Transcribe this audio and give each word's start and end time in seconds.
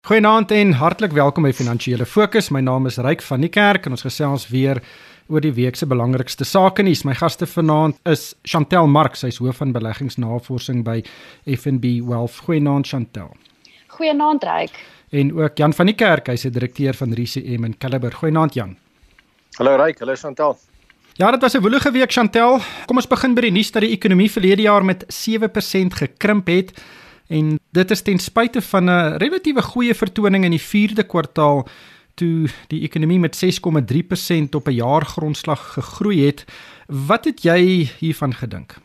Goeienaand 0.00 0.50
en 0.50 0.70
hartlik 0.80 1.12
welkom 1.12 1.44
by 1.44 1.50
Finansiële 1.52 2.06
Fokus. 2.08 2.46
My 2.48 2.62
naam 2.64 2.88
is 2.88 2.96
Ryk 2.96 3.20
van 3.20 3.42
die 3.44 3.50
Kerk 3.52 3.84
en 3.84 3.92
ons 3.92 4.02
gesels 4.06 4.46
weer 4.48 4.78
oor 5.28 5.44
die 5.44 5.52
week 5.52 5.76
se 5.76 5.84
belangrikste 5.86 6.46
sake 6.48 6.80
nuus. 6.82 7.02
My 7.04 7.12
gaste 7.14 7.44
vanaand 7.46 7.98
is 8.08 8.30
Chantel 8.48 8.88
Marx, 8.88 9.20
sy's 9.20 9.36
hoof 9.44 9.60
van 9.60 9.74
beleggingsnavorsing 9.76 10.80
by 10.86 11.02
FNB 11.44 12.00
Wealth. 12.08 12.38
Goeienaand 12.46 12.88
Chantel. 12.88 13.28
Goeienaand 13.92 14.46
Ryk. 14.48 14.78
En 15.12 15.34
ook 15.36 15.60
Jan 15.60 15.76
van 15.76 15.92
die 15.92 15.96
Kerk, 16.00 16.32
hy's 16.32 16.46
die 16.48 16.54
direkteur 16.56 16.96
van 16.96 17.12
RCM 17.12 17.68
in 17.68 17.76
Caliber. 17.76 18.16
Goeienaand 18.22 18.56
Jan. 18.56 18.72
Hallo 19.60 19.76
Ryk, 19.84 20.00
hallo 20.00 20.16
Chantel. 20.16 20.56
Ja, 21.20 21.30
dit 21.30 21.42
was 21.42 21.54
'n 21.54 21.60
woelige 21.60 21.92
week 21.92 22.12
Chantel. 22.12 22.58
Kom 22.86 22.96
ons 22.96 23.06
begin 23.06 23.34
by 23.34 23.40
die 23.42 23.52
nuus 23.52 23.70
dat 23.70 23.82
die 23.82 23.92
ekonomie 23.92 24.30
verlede 24.30 24.62
jaar 24.62 24.84
met 24.84 25.04
7% 25.12 25.94
gekrimp 25.94 26.46
het. 26.46 26.72
En 27.30 27.58
dit 27.70 27.90
is 27.90 28.02
ten 28.02 28.18
spyte 28.18 28.62
van 28.62 28.90
'n 28.90 29.16
relatiewe 29.22 29.62
goeie 29.62 29.94
vertoning 29.94 30.44
in 30.44 30.50
die 30.50 30.66
4de 30.70 31.06
kwartaal 31.06 31.68
toe 32.14 32.48
die 32.66 32.82
ekonomie 32.82 33.18
met 33.18 33.36
6,3% 33.36 34.54
op 34.54 34.66
'n 34.66 34.74
jaargrondslag 34.74 35.72
gegroei 35.72 36.26
het. 36.26 36.44
Wat 36.86 37.24
het 37.24 37.42
jy 37.42 37.90
hiervan 37.98 38.34
gedink? 38.34 38.78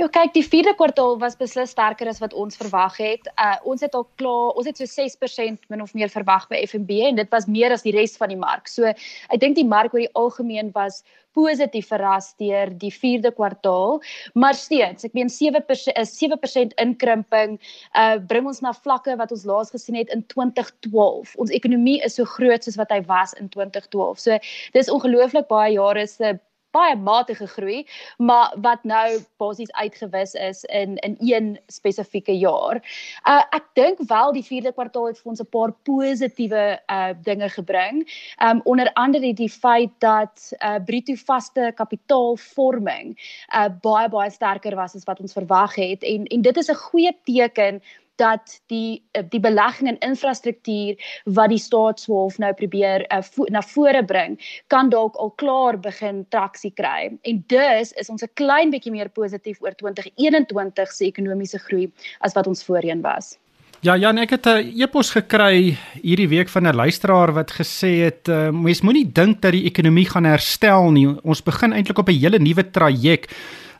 Ja, 0.00 0.06
kyk, 0.08 0.30
die 0.32 0.40
4de 0.40 0.72
kwartaal 0.78 1.18
was 1.20 1.34
beslis 1.36 1.74
sterker 1.74 2.08
as 2.08 2.22
wat 2.22 2.32
ons 2.32 2.56
verwag 2.56 2.94
het. 2.96 3.26
Uh 3.36 3.58
ons 3.68 3.82
het 3.84 3.92
al 3.98 4.06
klaar, 4.16 4.54
ons 4.56 4.64
het 4.64 4.78
so 4.80 4.88
6% 4.88 5.68
min 5.68 5.82
of 5.84 5.92
meer 5.92 6.08
verwag 6.08 6.46
by 6.48 6.62
FNB 6.64 7.02
en 7.10 7.20
dit 7.20 7.28
was 7.34 7.44
meer 7.44 7.74
as 7.76 7.84
die 7.84 7.92
res 7.92 8.16
van 8.16 8.32
die 8.32 8.38
mark. 8.40 8.70
So 8.72 8.88
ek 8.88 9.42
dink 9.44 9.58
die 9.60 9.66
mark 9.68 9.92
oor 9.92 10.06
die 10.06 10.14
algemeen 10.16 10.72
was 10.72 11.02
positief 11.36 11.92
verras 11.92 12.32
deur 12.40 12.72
die 12.80 12.90
4de 12.96 13.34
kwartaal, 13.36 14.00
maar 14.32 14.56
steeds, 14.56 15.04
ek 15.04 15.12
meen 15.14 15.28
7% 15.28 15.92
is 16.00 16.16
7% 16.16 16.72
inkrimping 16.80 17.58
uh 17.92 18.16
bring 18.32 18.48
ons 18.48 18.64
na 18.64 18.72
vlakke 18.72 19.20
wat 19.20 19.36
ons 19.36 19.44
laas 19.44 19.76
gesien 19.76 20.00
het 20.00 20.08
in 20.16 20.24
2012. 20.32 21.36
Ons 21.36 21.52
ekonomie 21.52 22.00
is 22.08 22.16
so 22.16 22.24
groot 22.38 22.64
soos 22.64 22.80
wat 22.80 22.96
hy 22.96 23.04
was 23.12 23.36
in 23.36 23.52
2012. 23.52 24.16
So 24.16 24.40
dis 24.72 24.88
ongelooflik 24.88 25.52
baie 25.52 25.74
jare 25.76 26.08
se 26.08 26.38
baie 26.70 26.96
matige 26.96 27.46
groei, 27.46 27.86
maar 28.18 28.54
wat 28.62 28.84
nou 28.84 29.18
basies 29.36 29.72
uitgewis 29.72 30.34
is 30.34 30.64
in 30.64 30.96
in 30.96 31.16
een 31.18 31.58
spesifieke 31.66 32.36
jaar. 32.38 32.82
Uh 33.28 33.42
ek 33.50 33.66
dink 33.74 33.98
wel 34.08 34.32
die 34.32 34.44
4de 34.44 34.72
kwartaal 34.74 35.06
het 35.10 35.18
vir 35.18 35.30
ons 35.30 35.40
'n 35.40 35.50
paar 35.50 35.72
positiewe 35.72 36.80
uh 36.86 37.12
dinge 37.22 37.48
gebring. 37.48 38.04
Um 38.42 38.60
onder 38.64 38.92
andere 38.92 39.32
die 39.34 39.50
feit 39.50 39.92
dat 39.98 40.52
uh 40.58 40.78
bruto 40.84 41.14
vaste 41.14 41.72
kapitaalvorming 41.74 43.16
uh 43.54 43.68
baie 43.82 44.08
baie 44.08 44.30
sterker 44.30 44.76
was 44.76 44.94
as 44.94 45.04
wat 45.04 45.20
ons 45.20 45.32
verwag 45.32 45.74
het 45.74 46.02
en 46.02 46.24
en 46.26 46.42
dit 46.42 46.56
is 46.56 46.70
'n 46.70 46.74
goeie 46.74 47.12
teken 47.24 47.82
dat 48.20 48.60
die 48.72 49.02
eh, 49.16 49.24
die 49.32 49.40
belegging 49.40 49.88
in 49.88 49.98
infrastruktuur 50.04 51.00
wat 51.24 51.52
die 51.52 51.60
staatshof 51.60 52.38
nou 52.42 52.52
probeer 52.54 53.06
uh, 53.08 53.22
vo 53.24 53.48
na 53.52 53.62
vore 53.72 54.04
bring 54.04 54.36
kan 54.72 54.92
dalk 54.92 55.16
al 55.16 55.32
klaar 55.42 55.80
begin 55.80 56.24
traksie 56.34 56.72
kry 56.76 57.10
en 57.22 57.44
dus 57.52 57.94
is 58.02 58.10
ons 58.12 58.22
'n 58.22 58.34
klein 58.34 58.70
bietjie 58.70 58.92
meer 58.92 59.08
positief 59.08 59.62
oor 59.64 59.74
2021 59.74 60.92
se 60.92 61.06
ekonomiese 61.06 61.58
groei 61.58 61.90
as 62.20 62.34
wat 62.34 62.46
ons 62.46 62.64
voorheen 62.64 63.00
was. 63.02 63.38
Ja, 63.80 63.96
Jan, 63.96 64.18
ek 64.18 64.30
het 64.30 64.46
'n 64.46 64.76
e-pos 64.76 65.10
gekry 65.10 65.76
hierdie 66.02 66.28
week 66.28 66.48
van 66.48 66.66
'n 66.66 66.76
luisteraar 66.76 67.32
wat 67.32 67.50
gesê 67.50 68.04
het 68.04 68.28
uh, 68.28 68.50
mens 68.50 68.82
moenie 68.82 69.12
dink 69.12 69.40
dat 69.40 69.52
die 69.52 69.64
ekonomie 69.64 70.04
gaan 70.04 70.24
herstel 70.24 70.90
nie. 70.90 71.08
Ons 71.24 71.42
begin 71.42 71.72
eintlik 71.72 71.98
op 71.98 72.08
'n 72.08 72.20
hele 72.20 72.38
nuwe 72.38 72.70
traject. 72.70 73.32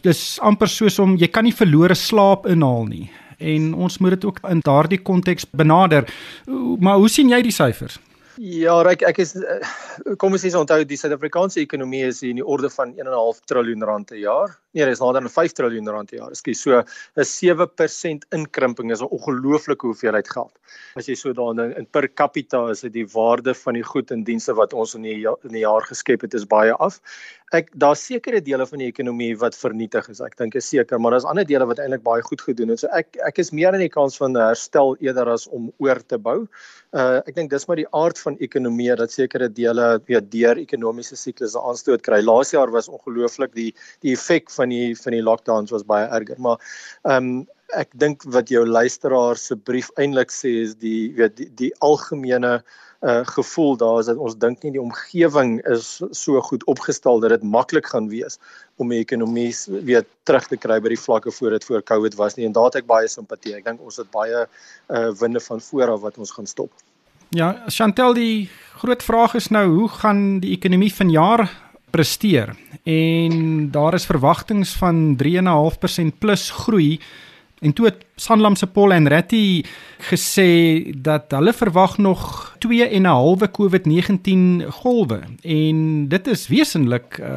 Dis 0.02 0.40
amper 0.40 0.68
soos 0.68 0.98
om 0.98 1.16
jy 1.16 1.28
kan 1.28 1.44
nie 1.44 1.52
verlore 1.52 1.94
slaap 1.94 2.46
inhaal 2.46 2.84
nie 2.84 3.10
en 3.40 3.72
ons 3.74 3.98
moet 3.98 4.16
dit 4.16 4.28
ook 4.28 4.38
in 4.48 4.60
daardie 4.64 5.00
konteks 5.02 5.48
benader. 5.50 6.06
Maar 6.78 6.96
hoe 6.96 7.08
sien 7.08 7.32
jy 7.32 7.42
die 7.42 7.54
syfers? 7.54 7.98
Ja, 8.40 8.78
ek 8.88 9.02
ek 9.04 9.18
is 9.20 9.34
eh, 9.36 9.58
kom 10.16 10.32
ons 10.32 10.40
sê 10.40 10.52
onthou 10.56 10.78
die 10.88 10.96
Suid-Afrikaanse 10.96 11.60
ekonomie 11.60 12.06
is 12.08 12.22
in 12.24 12.38
die 12.40 12.46
orde 12.46 12.70
van 12.72 12.94
1.5 12.96 13.42
triljoen 13.50 13.84
rand 13.84 14.08
per 14.08 14.16
jaar. 14.16 14.54
Nee, 14.72 14.84
dit 14.86 14.94
is 14.94 15.00
nader 15.02 15.24
aan 15.26 15.32
5 15.34 15.52
triljoen 15.58 15.88
rand 15.90 16.10
per 16.10 16.20
jaar. 16.20 16.30
Ekskuus, 16.30 16.60
so 16.62 16.78
'n 16.78 17.24
7% 17.26 18.26
inkrimping 18.30 18.92
is 18.92 19.00
'n 19.02 19.10
ongelooflike 19.10 19.86
hoeveelheid 19.86 20.28
geld. 20.30 20.52
As 20.94 21.06
jy 21.08 21.16
so 21.16 21.32
daarin 21.32 21.76
in 21.76 21.86
per 21.86 22.06
capita 22.08 22.70
is 22.70 22.82
dit 22.82 22.92
die 22.92 23.06
waarde 23.06 23.54
van 23.54 23.74
die 23.74 23.82
goed 23.82 24.10
en 24.10 24.22
dienste 24.22 24.54
wat 24.54 24.72
ons 24.72 24.94
in 24.94 25.02
die 25.02 25.26
in 25.26 25.52
die 25.52 25.66
jaar 25.66 25.82
geskep 25.82 26.20
het 26.20 26.34
is 26.34 26.46
baie 26.46 26.72
af 26.72 27.00
ek 27.56 27.70
daar's 27.82 28.02
sekere 28.06 28.38
dele 28.46 28.64
van 28.66 28.78
die 28.82 28.88
ekonomie 28.90 29.32
wat 29.40 29.56
vernietig 29.58 30.06
is. 30.12 30.20
Ek 30.22 30.36
dink 30.38 30.54
is 30.58 30.68
seker, 30.70 31.00
maar 31.02 31.16
daar's 31.16 31.26
ander 31.26 31.46
dele 31.46 31.66
wat 31.66 31.80
eintlik 31.82 32.04
baie 32.06 32.22
goed 32.22 32.42
gedoen 32.46 32.70
het. 32.70 32.82
So 32.82 32.90
ek 32.94 33.18
ek 33.26 33.40
is 33.42 33.50
meer 33.56 33.74
aan 33.74 33.82
die 33.82 33.90
kans 33.90 34.18
van 34.20 34.38
herstel 34.38 34.94
eerder 35.02 35.32
as 35.32 35.48
om 35.50 35.70
oor 35.82 35.98
te 36.12 36.18
bou. 36.18 36.44
Uh 36.94 37.18
ek 37.26 37.34
dink 37.34 37.50
dis 37.50 37.66
maar 37.66 37.80
die 37.80 37.88
aard 37.96 38.18
van 38.22 38.38
ekonomie 38.46 38.94
dat 38.98 39.14
sekere 39.14 39.50
dele 39.50 39.88
weer 40.06 40.22
deur 40.22 40.62
ekonomiese 40.62 41.18
siklusse 41.18 41.58
aanstoot 41.58 42.04
kry. 42.06 42.20
Laas 42.22 42.54
jaar 42.54 42.70
was 42.70 42.90
ongelooflik 42.90 43.54
die 43.58 43.70
die 44.06 44.14
effek 44.14 44.50
van 44.60 44.72
die 44.72 44.92
van 44.98 45.16
die 45.16 45.24
lockdowns 45.24 45.74
was 45.74 45.88
baie 45.88 46.06
erger, 46.20 46.38
maar 46.38 46.60
ehm 47.08 47.32
um, 47.32 47.48
ek 47.78 47.92
dink 48.02 48.24
wat 48.34 48.50
jou 48.50 48.64
luisteraar 48.66 49.38
se 49.38 49.56
brief 49.56 49.90
eintlik 50.00 50.32
sê 50.34 50.50
is 50.64 50.76
die 50.82 51.12
weet 51.18 51.36
die, 51.38 51.50
die 51.58 51.72
algemene 51.86 52.60
uh 53.00 53.20
gevoel 53.24 53.76
daar 53.80 53.98
is 54.00 54.10
dat 54.10 54.18
ons 54.20 54.34
dink 54.36 54.60
nie 54.62 54.74
die 54.74 54.82
omgewing 54.82 55.54
is 55.72 56.02
so 56.12 56.40
goed 56.44 56.64
opgestel 56.68 57.22
dat 57.22 57.32
dit 57.32 57.46
maklik 57.48 57.86
gaan 57.88 58.10
wees 58.12 58.36
om 58.76 58.92
die 58.92 59.00
ekonomie 59.00 59.54
weer 59.88 60.04
terug 60.28 60.50
te 60.50 60.58
kry 60.60 60.76
by 60.84 60.92
die 60.92 61.00
vlakke 61.00 61.32
voor 61.32 61.56
dit 61.56 61.64
voor 61.64 61.82
Covid 61.82 62.18
was 62.20 62.36
nie 62.36 62.44
en 62.44 62.52
daar 62.52 62.68
het 62.68 62.82
ek 62.82 62.90
baie 62.90 63.08
simpatie. 63.08 63.54
Ek 63.56 63.64
dink 63.64 63.80
ons 63.80 63.96
het 63.96 64.10
baie 64.12 64.44
uh 64.44 65.08
winde 65.22 65.40
van 65.40 65.64
voor 65.70 65.94
af 65.96 66.04
wat 66.04 66.18
ons 66.18 66.34
gaan 66.36 66.46
stop. 66.46 66.70
Ja, 67.30 67.62
Chantel, 67.68 68.14
die 68.14 68.50
groot 68.82 69.02
vraag 69.02 69.34
is 69.38 69.48
nou 69.48 69.66
hoe 69.70 69.88
gaan 69.88 70.40
die 70.44 70.52
ekonomie 70.56 70.92
vanjaar 70.92 71.46
presteer? 71.90 72.54
En 72.82 73.70
daar 73.70 73.94
is 73.94 74.06
verwagtinge 74.06 74.64
van 74.64 75.16
3.5% 75.16 76.18
plus 76.18 76.50
groei. 76.50 77.00
En 77.60 77.72
toe 77.72 77.84
het 77.84 78.04
Sanlam 78.16 78.56
se 78.56 78.66
Paul 78.66 78.92
en 78.92 79.08
Ratty 79.08 79.62
gesê 80.10 80.48
dat 80.96 81.30
hulle 81.36 81.52
verwag 81.52 81.98
nog 81.98 82.54
2 82.58 82.88
en 82.88 83.02
'n 83.02 83.04
halwe 83.04 83.50
COVID-19 83.50 84.64
golwe. 84.68 85.20
En 85.42 86.08
dit 86.08 86.26
is 86.26 86.48
wesentlik 86.48 87.18
uh, 87.20 87.28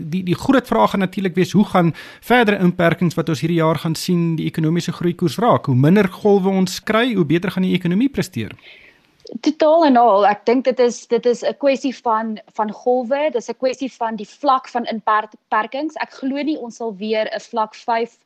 die 0.00 0.22
die 0.22 0.34
groot 0.34 0.66
vraag 0.66 0.90
gaan 0.90 1.00
natuurlik 1.00 1.34
wees 1.34 1.52
hoe 1.52 1.64
gaan 1.64 1.94
verdere 2.20 2.58
inperkings 2.58 3.14
wat 3.14 3.28
ons 3.28 3.40
hierdie 3.40 3.58
jaar 3.58 3.78
gaan 3.78 3.94
sien 3.94 4.36
die 4.36 4.46
ekonomiese 4.46 4.92
groei 4.92 5.14
koers 5.14 5.36
raak? 5.36 5.66
Hoe 5.66 5.76
minder 5.76 6.08
golwe 6.08 6.48
ons 6.48 6.82
kry 6.82 7.14
hoe 7.14 7.26
beter 7.26 7.50
gaan 7.50 7.62
die 7.62 7.74
ekonomie 7.74 8.08
presteer 8.08 8.52
totaal 9.40 9.84
en 9.84 9.96
al 9.96 10.26
ek 10.26 10.44
dink 10.46 10.64
dit 10.64 10.80
is 10.80 11.06
dit 11.06 11.26
is 11.26 11.42
'n 11.42 11.56
kwessie 11.64 11.94
van 11.96 12.38
van 12.56 12.72
golwe 12.72 13.30
dis 13.32 13.48
'n 13.50 13.60
kwessie 13.62 13.92
van 13.92 14.16
die 14.16 14.28
vlak 14.28 14.68
van 14.68 14.84
inperkings 14.86 15.96
ek 15.96 16.10
glo 16.20 16.42
nie 16.42 16.58
ons 16.58 16.76
sal 16.76 16.92
weer 16.96 17.26
'n 17.32 17.40
vlak 17.40 17.74
5 17.74 18.18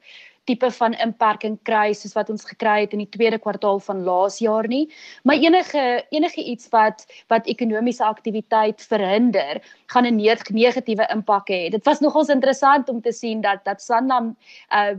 tipe 0.49 0.71
van 0.79 0.97
inperking 1.05 1.59
kry 1.69 1.93
soos 1.97 2.15
wat 2.17 2.31
ons 2.33 2.47
gekry 2.49 2.83
het 2.85 2.95
in 2.97 3.03
die 3.05 3.11
tweede 3.17 3.39
kwartaal 3.43 3.81
van 3.85 4.03
laas 4.07 4.39
jaar 4.45 4.69
nie. 4.71 4.87
Maar 5.29 5.43
enige 5.45 5.85
enige 6.15 6.45
iets 6.53 6.71
wat 6.75 7.05
wat 7.33 7.51
ekonomiese 7.53 8.05
aktiwiteit 8.05 8.85
verhinder, 8.93 9.61
gaan 9.93 10.09
'n 10.09 10.17
negatiewe 10.17 11.07
impak 11.13 11.53
hê. 11.53 11.63
Dit 11.71 11.85
was 11.85 12.01
nogals 12.01 12.33
interessant 12.33 12.89
om 12.89 13.01
te 13.01 13.13
sien 13.13 13.41
dat 13.41 13.65
dat 13.65 13.83
Sanlam 13.83 14.37
uh 14.73 14.97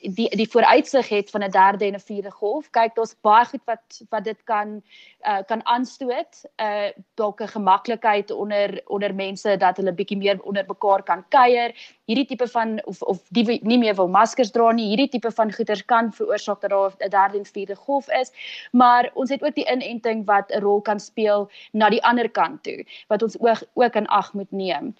die 0.00 0.28
die 0.36 0.48
vooruitsig 0.50 1.08
het 1.08 1.30
van 1.30 1.42
'n 1.42 1.50
derde 1.50 1.84
en 1.84 1.94
'n 1.94 2.00
vierde 2.00 2.30
golf. 2.30 2.70
Kyk, 2.70 2.94
daar's 2.94 3.14
baie 3.20 3.44
goed 3.44 3.64
wat 3.64 4.00
wat 4.08 4.24
dit 4.24 4.44
kan 4.44 4.82
uh 5.26 5.38
kan 5.46 5.66
aanstoot. 5.66 6.44
Uh 6.56 6.90
dalk 7.14 7.40
'n 7.40 7.48
gemaklikheid 7.48 8.30
onder 8.30 8.82
onder 8.86 9.14
mense 9.14 9.56
dat 9.56 9.76
hulle 9.76 9.92
bietjie 9.92 10.16
meer 10.16 10.42
onder 10.42 10.64
mekaar 10.66 11.02
kan 11.02 11.24
kuier. 11.28 11.74
Hierdie 12.04 12.26
tipe 12.26 12.48
van 12.48 12.84
of 12.84 13.02
of 13.02 13.18
die 13.28 13.60
nie 13.62 13.78
meer 13.78 13.94
wil 13.94 14.08
maskers 14.08 14.50
dra 14.50 14.72
nie. 14.72 14.88
Hierdie 14.88 15.08
tipe 15.08 15.30
van 15.30 15.52
goeters 15.52 15.84
kan 15.84 16.12
veroorsaak 16.12 16.60
dat 16.60 16.70
daar 16.70 16.92
'n 16.98 17.08
derde 17.08 17.38
en 17.38 17.44
vierde 17.44 17.76
golf 17.76 18.08
is. 18.08 18.32
Maar 18.72 19.10
ons 19.14 19.30
het 19.30 19.42
ook 19.42 19.54
die 19.54 19.70
inenting 19.70 20.26
wat 20.26 20.50
'n 20.50 20.60
rol 20.60 20.80
kan 20.80 21.00
speel 21.00 21.50
na 21.72 21.88
die 21.90 22.04
ander 22.04 22.30
kant 22.30 22.62
toe 22.62 22.84
wat 23.08 23.22
ons 23.22 23.38
ook 23.40 23.62
ook 23.74 23.94
in 23.94 24.06
ag 24.06 24.32
moet 24.32 24.50
neem. 24.50 24.94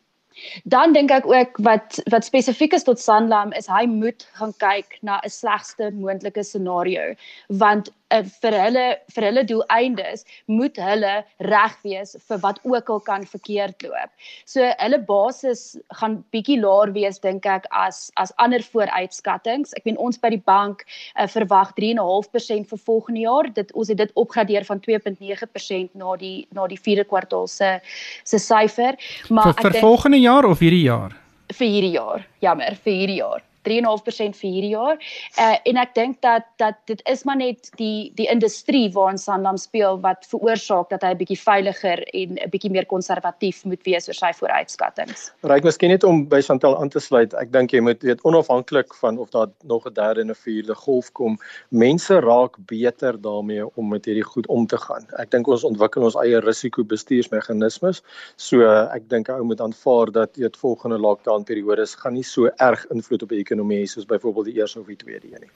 Dan 0.65 0.93
dink 0.93 1.11
ek 1.11 1.27
ook 1.27 1.59
wat 1.67 1.99
wat 2.13 2.25
spesifiek 2.25 2.73
is 2.73 2.87
tot 2.87 3.01
Sanlam 3.03 3.53
is 3.59 3.67
hy 3.67 3.85
moet 3.91 4.27
gaan 4.39 4.55
kyk 4.63 4.99
na 5.03 5.21
'n 5.25 5.31
slegste 5.31 5.91
moontlike 5.95 6.45
scenario 6.45 7.15
want 7.49 7.91
uh, 8.15 8.23
vir 8.43 8.57
hulle 8.63 8.85
vir 9.15 9.27
hulle 9.29 9.45
doeleindes 9.49 10.25
moet 10.47 10.79
hulle 10.83 11.13
reg 11.49 11.77
wees 11.85 12.17
vir 12.29 12.41
wat 12.45 12.61
ook 12.65 12.91
al 12.95 13.03
kan 13.07 13.27
verkeerd 13.29 13.85
loop. 13.87 14.13
So 14.49 14.65
hulle 14.83 15.01
basis 15.09 15.77
gaan 16.01 16.19
bietjie 16.35 16.59
laer 16.63 16.93
wees 16.97 17.21
dink 17.25 17.47
ek 17.47 17.69
as 17.71 18.09
as 18.21 18.33
ander 18.45 18.65
vooruitskattinge. 18.65 19.73
Ek 19.79 19.87
meen 19.89 20.01
ons 20.01 20.21
by 20.21 20.33
die 20.35 20.43
bank 20.51 20.85
uh, 20.85 21.29
verwag 21.31 21.75
3.5% 21.81 22.73
vir 22.73 22.85
volgende 22.91 23.25
jaar. 23.27 23.51
Dit 23.55 23.73
ons 23.75 23.93
het 23.93 24.01
dit 24.01 24.15
opgradeer 24.19 24.67
van 24.69 24.83
2.9% 24.85 25.95
na 25.99 26.17
die 26.21 26.37
na 26.57 26.69
die 26.71 26.81
4de 26.81 27.07
kwartaal 27.09 27.49
se 27.49 27.79
se 28.25 28.41
syfer. 28.43 28.99
Maar 29.29 29.53
vir, 29.53 29.63
vir 29.63 29.73
ek 29.73 29.81
vir 29.81 29.89
volgende 29.89 30.23
jaar 30.23 30.49
of 30.49 30.65
hierdie 30.65 30.87
jaar? 30.87 31.17
Vir 31.49 31.69
hierdie 31.69 31.95
jaar. 31.97 32.25
Jammer, 32.45 32.77
vir 32.85 32.93
hierdie 32.93 33.21
jaar. 33.23 33.48
3.5% 33.69 34.41
vir 34.41 34.51
hierdie 34.51 34.75
jaar. 34.75 34.99
Uh 35.39 35.57
en 35.69 35.77
ek 35.77 35.95
dink 35.95 36.21
dat 36.25 36.47
dat 36.57 36.79
dit 36.87 37.03
is 37.11 37.25
maar 37.29 37.37
net 37.37 37.71
die 37.77 38.11
die 38.17 38.29
industrie 38.31 38.89
waarin 38.95 39.19
Sanlam 39.19 39.57
speel 39.61 40.01
wat 40.01 40.27
veroorsaak 40.31 40.91
dat 40.91 41.03
hy 41.03 41.13
'n 41.13 41.21
bietjie 41.21 41.41
veiliger 41.41 42.03
en 42.15 42.39
'n 42.39 42.51
bietjie 42.51 42.71
meer 42.71 42.87
konservatief 42.87 43.65
moet 43.65 43.83
wees 43.85 44.09
oor 44.09 44.15
sy 44.15 44.33
vooruitskattinge. 44.33 45.17
Ryk 45.43 45.65
miskien 45.65 45.91
net 45.91 46.05
om 46.05 46.27
by 46.29 46.41
Chantel 46.41 46.77
aan 46.81 46.89
te 46.89 47.01
sluit. 47.01 47.35
Ek 47.35 47.53
dink 47.53 47.73
jy 47.73 47.81
moet 47.81 48.03
weet 48.03 48.25
onafhanklik 48.25 48.95
van 48.95 49.19
of 49.19 49.31
daar 49.31 49.49
nog 49.65 49.87
'n 49.87 49.95
derde 49.95 50.21
en 50.21 50.31
'n 50.31 50.35
vierde 50.35 50.75
golf 50.75 51.13
kom, 51.13 51.39
mense 51.71 52.21
raak 52.21 52.57
beter 52.67 53.21
daarmee 53.21 53.65
om 53.77 53.89
met 53.89 54.05
hierdie 54.05 54.25
goed 54.25 54.47
om 54.47 54.67
te 54.67 54.79
gaan. 54.79 55.07
Ek 55.19 55.31
dink 55.31 55.47
ons 55.47 55.65
ontwikkel 55.65 56.03
ons 56.03 56.15
eie 56.15 56.41
risikobestuursmeganismes. 56.41 58.03
So 58.37 58.63
ek 58.95 59.09
dink 59.09 59.29
ou 59.29 59.45
moet 59.45 59.61
aanvaar 59.61 60.13
dat 60.13 60.35
die 60.35 60.49
volgende 60.59 60.99
lockdown 60.99 61.45
periodes 61.45 61.95
gaan 61.95 62.15
nie 62.15 62.23
so 62.23 62.47
erg 62.57 62.87
invloed 62.91 63.23
op 63.23 63.29
die 63.29 63.39
ekonomie 63.39 63.58
soos 63.87 64.07
byvoorbeeld 64.07 64.47
die 64.47 64.61
eerste 64.61 64.81
of 64.81 64.87
die 64.87 64.97
tweede 64.97 65.27
een 65.27 65.41
nie. 65.41 65.51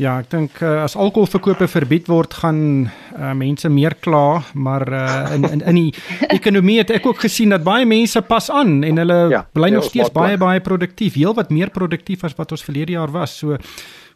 Ja, 0.00 0.14
ek 0.22 0.30
dink 0.32 0.54
uh, 0.64 0.86
as 0.86 0.94
alkoholverkope 0.96 1.66
verbied 1.68 2.06
word, 2.08 2.32
gaan 2.40 2.88
uh, 2.88 3.32
mense 3.36 3.68
meer 3.68 3.92
kla, 4.00 4.40
maar 4.54 4.86
uh, 4.88 5.34
in 5.34 5.44
in 5.44 5.60
in 5.60 5.74
die 5.76 5.92
ekonomie 6.38 6.78
het 6.78 6.90
ek 6.96 7.06
ook 7.06 7.20
gesien 7.20 7.52
dat 7.52 7.64
baie 7.66 7.84
mense 7.84 8.22
pas 8.24 8.48
aan 8.50 8.80
en 8.88 9.02
hulle 9.02 9.18
ja, 9.28 9.42
bly 9.52 9.68
nog 9.74 9.84
steeds 9.84 10.12
baie 10.14 10.38
baie 10.40 10.60
produktief, 10.64 11.18
heelwat 11.20 11.52
meer 11.52 11.68
produktief 11.70 12.24
as 12.24 12.36
wat 12.38 12.56
ons 12.56 12.64
verlede 12.64 12.96
jaar 12.96 13.12
was. 13.12 13.36
So 13.42 13.58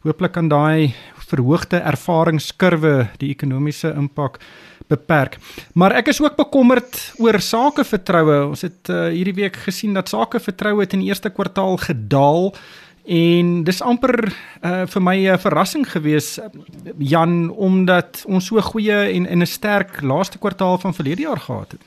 hooplik 0.07 0.33
kan 0.33 0.49
daai 0.49 0.95
verhoogde 1.27 1.83
ervaringskurwe 1.85 2.95
die 3.21 3.35
ekonomiese 3.35 3.93
impak 3.99 4.41
beperk. 4.89 5.37
Maar 5.75 5.99
ek 6.01 6.09
is 6.13 6.23
ook 6.23 6.39
bekommerd 6.39 6.97
oor 7.21 7.41
sakevertroue. 7.43 8.47
Ons 8.53 8.63
het 8.65 8.89
uh, 8.89 9.09
hierdie 9.13 9.37
week 9.43 9.59
gesien 9.67 9.97
dat 9.99 10.09
sakevertroue 10.09 10.85
het 10.87 10.95
in 10.97 11.05
die 11.05 11.11
eerste 11.11 11.33
kwartaal 11.35 11.77
gedaal 11.85 12.55
en 13.07 13.65
dis 13.65 13.83
amper 13.83 14.17
uh, 14.27 14.85
vir 14.87 15.03
my 15.03 15.17
'n 15.33 15.39
verrassing 15.39 15.87
gewees 15.87 16.39
Jan 16.99 17.51
omdat 17.51 18.25
ons 18.27 18.47
so 18.47 18.61
goeie 18.61 19.15
en 19.15 19.27
'n 19.43 19.47
sterk 19.47 20.03
laaste 20.03 20.39
kwartaal 20.39 20.79
van 20.79 20.95
verlede 20.95 21.23
jaar 21.23 21.41
gehad 21.41 21.73
het. 21.73 21.81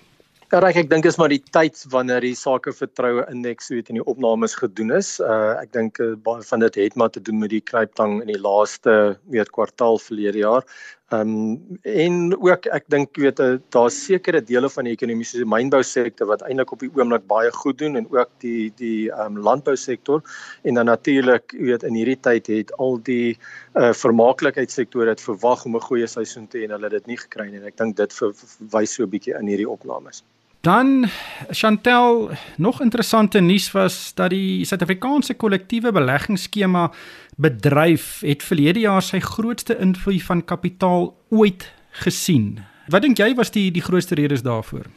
Ja, 0.49 0.57
ek 0.65 0.89
dink 0.89 1.05
is 1.05 1.17
maar 1.17 1.29
die 1.29 1.43
tyd 1.53 1.77
wanneer 1.91 2.21
die 2.25 2.33
sakevertroue 2.33 3.21
indeks 3.29 3.67
weet 3.69 3.89
in 3.89 3.99
die 3.99 4.05
opnames 4.05 4.55
gedoen 4.57 4.91
is. 4.97 5.19
Uh 5.19 5.61
ek 5.61 5.73
dink 5.73 5.99
uh, 5.99 6.15
baie 6.15 6.41
van 6.41 6.59
dit 6.59 6.75
het 6.75 6.95
maar 6.95 7.09
te 7.13 7.21
doen 7.21 7.37
met 7.37 7.49
die 7.49 7.61
kruiptang 7.61 8.21
in 8.21 8.31
die 8.31 8.41
laaste 8.41 9.19
weet 9.29 9.51
kwartaal 9.51 9.99
verlede 9.99 10.41
jaar. 10.41 10.65
Um 11.11 11.57
en 11.89 12.35
ook 12.37 12.67
ek 12.69 12.85
dink 12.93 13.17
weet 13.17 13.39
uh, 13.41 13.57
daar's 13.73 13.97
sekere 14.05 14.41
dele 14.45 14.69
van 14.69 14.85
die 14.85 14.93
ekonomie 14.93 15.25
soos 15.25 15.41
die 15.41 15.49
mynbousektor 15.49 16.29
wat 16.29 16.43
eintlik 16.45 16.73
op 16.75 16.83
die 16.85 16.91
oomblik 16.93 17.25
baie 17.31 17.49
goed 17.55 17.79
doen 17.81 17.97
en 17.97 18.05
ook 18.13 18.29
die 18.45 18.69
die 18.77 19.09
um 19.25 19.39
landbousektor 19.41 20.21
en 20.63 20.77
dan 20.77 20.85
natuurlik 20.85 21.55
weet 21.57 21.83
in 21.83 21.97
hierdie 21.97 22.19
tyd 22.29 22.51
het 22.53 22.73
al 22.77 22.99
die 23.09 23.37
uh 23.73 23.93
vermaaklikheidssektore 24.03 25.15
het 25.15 25.27
verwag 25.29 25.65
om 25.65 25.75
'n 25.75 25.87
goeie 25.89 26.07
seisoen 26.07 26.47
te 26.47 26.59
hê 26.59 26.69
en 26.69 26.77
hulle 26.77 26.91
het 26.91 26.99
dit 27.01 27.07
nie 27.07 27.21
gekry 27.25 27.49
nie 27.49 27.57
en 27.57 27.71
ek 27.73 27.77
dink 27.77 27.97
dit 27.97 28.13
verwys 28.13 28.93
so 28.93 29.03
'n 29.03 29.09
bietjie 29.09 29.33
in 29.39 29.49
hierdie 29.49 29.69
opnames. 29.69 30.23
Dan 30.61 31.09
Chantel, 31.49 32.29
nog 32.57 32.81
interessante 32.81 33.39
nuus 33.39 33.71
was 33.71 34.13
dat 34.13 34.29
die 34.29 34.65
Suid-Afrikaanse 34.65 35.33
kollektiewe 35.33 35.91
beleggingsskema 35.91 36.91
bedryf 37.35 38.19
het 38.19 38.43
verlede 38.43 38.79
jaar 38.83 39.01
sy 39.01 39.21
grootste 39.23 39.77
invloed 39.79 40.23
van 40.23 40.43
kapitaal 40.45 41.13
ooit 41.29 41.71
gesien. 42.03 42.59
Wat 42.91 43.01
dink 43.01 43.17
jy 43.17 43.31
was 43.39 43.53
die 43.55 43.69
die 43.71 43.83
grootste 43.85 44.19
redes 44.19 44.43
daarvoor? 44.43 44.89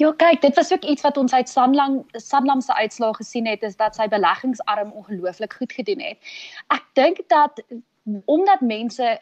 Ja, 0.00 0.14
kyk, 0.16 0.40
dit 0.40 0.56
was 0.56 0.72
ook 0.72 0.84
iets 0.84 1.04
wat 1.04 1.16
ons 1.16 1.32
uit 1.32 1.48
Sanlam 1.48 2.04
Sanlam 2.12 2.60
se 2.60 2.74
uitslae 2.74 3.14
gesien 3.20 3.46
het 3.46 3.62
is 3.62 3.76
dat 3.76 3.94
sy 3.94 4.08
beleggingsarm 4.08 4.92
ongelooflik 4.92 5.52
goed 5.60 5.72
gedoen 5.72 6.00
het. 6.00 6.32
Ek 6.72 6.88
dink 6.96 7.20
dat 7.28 7.60
omdat 8.24 8.60
mense 8.60 9.18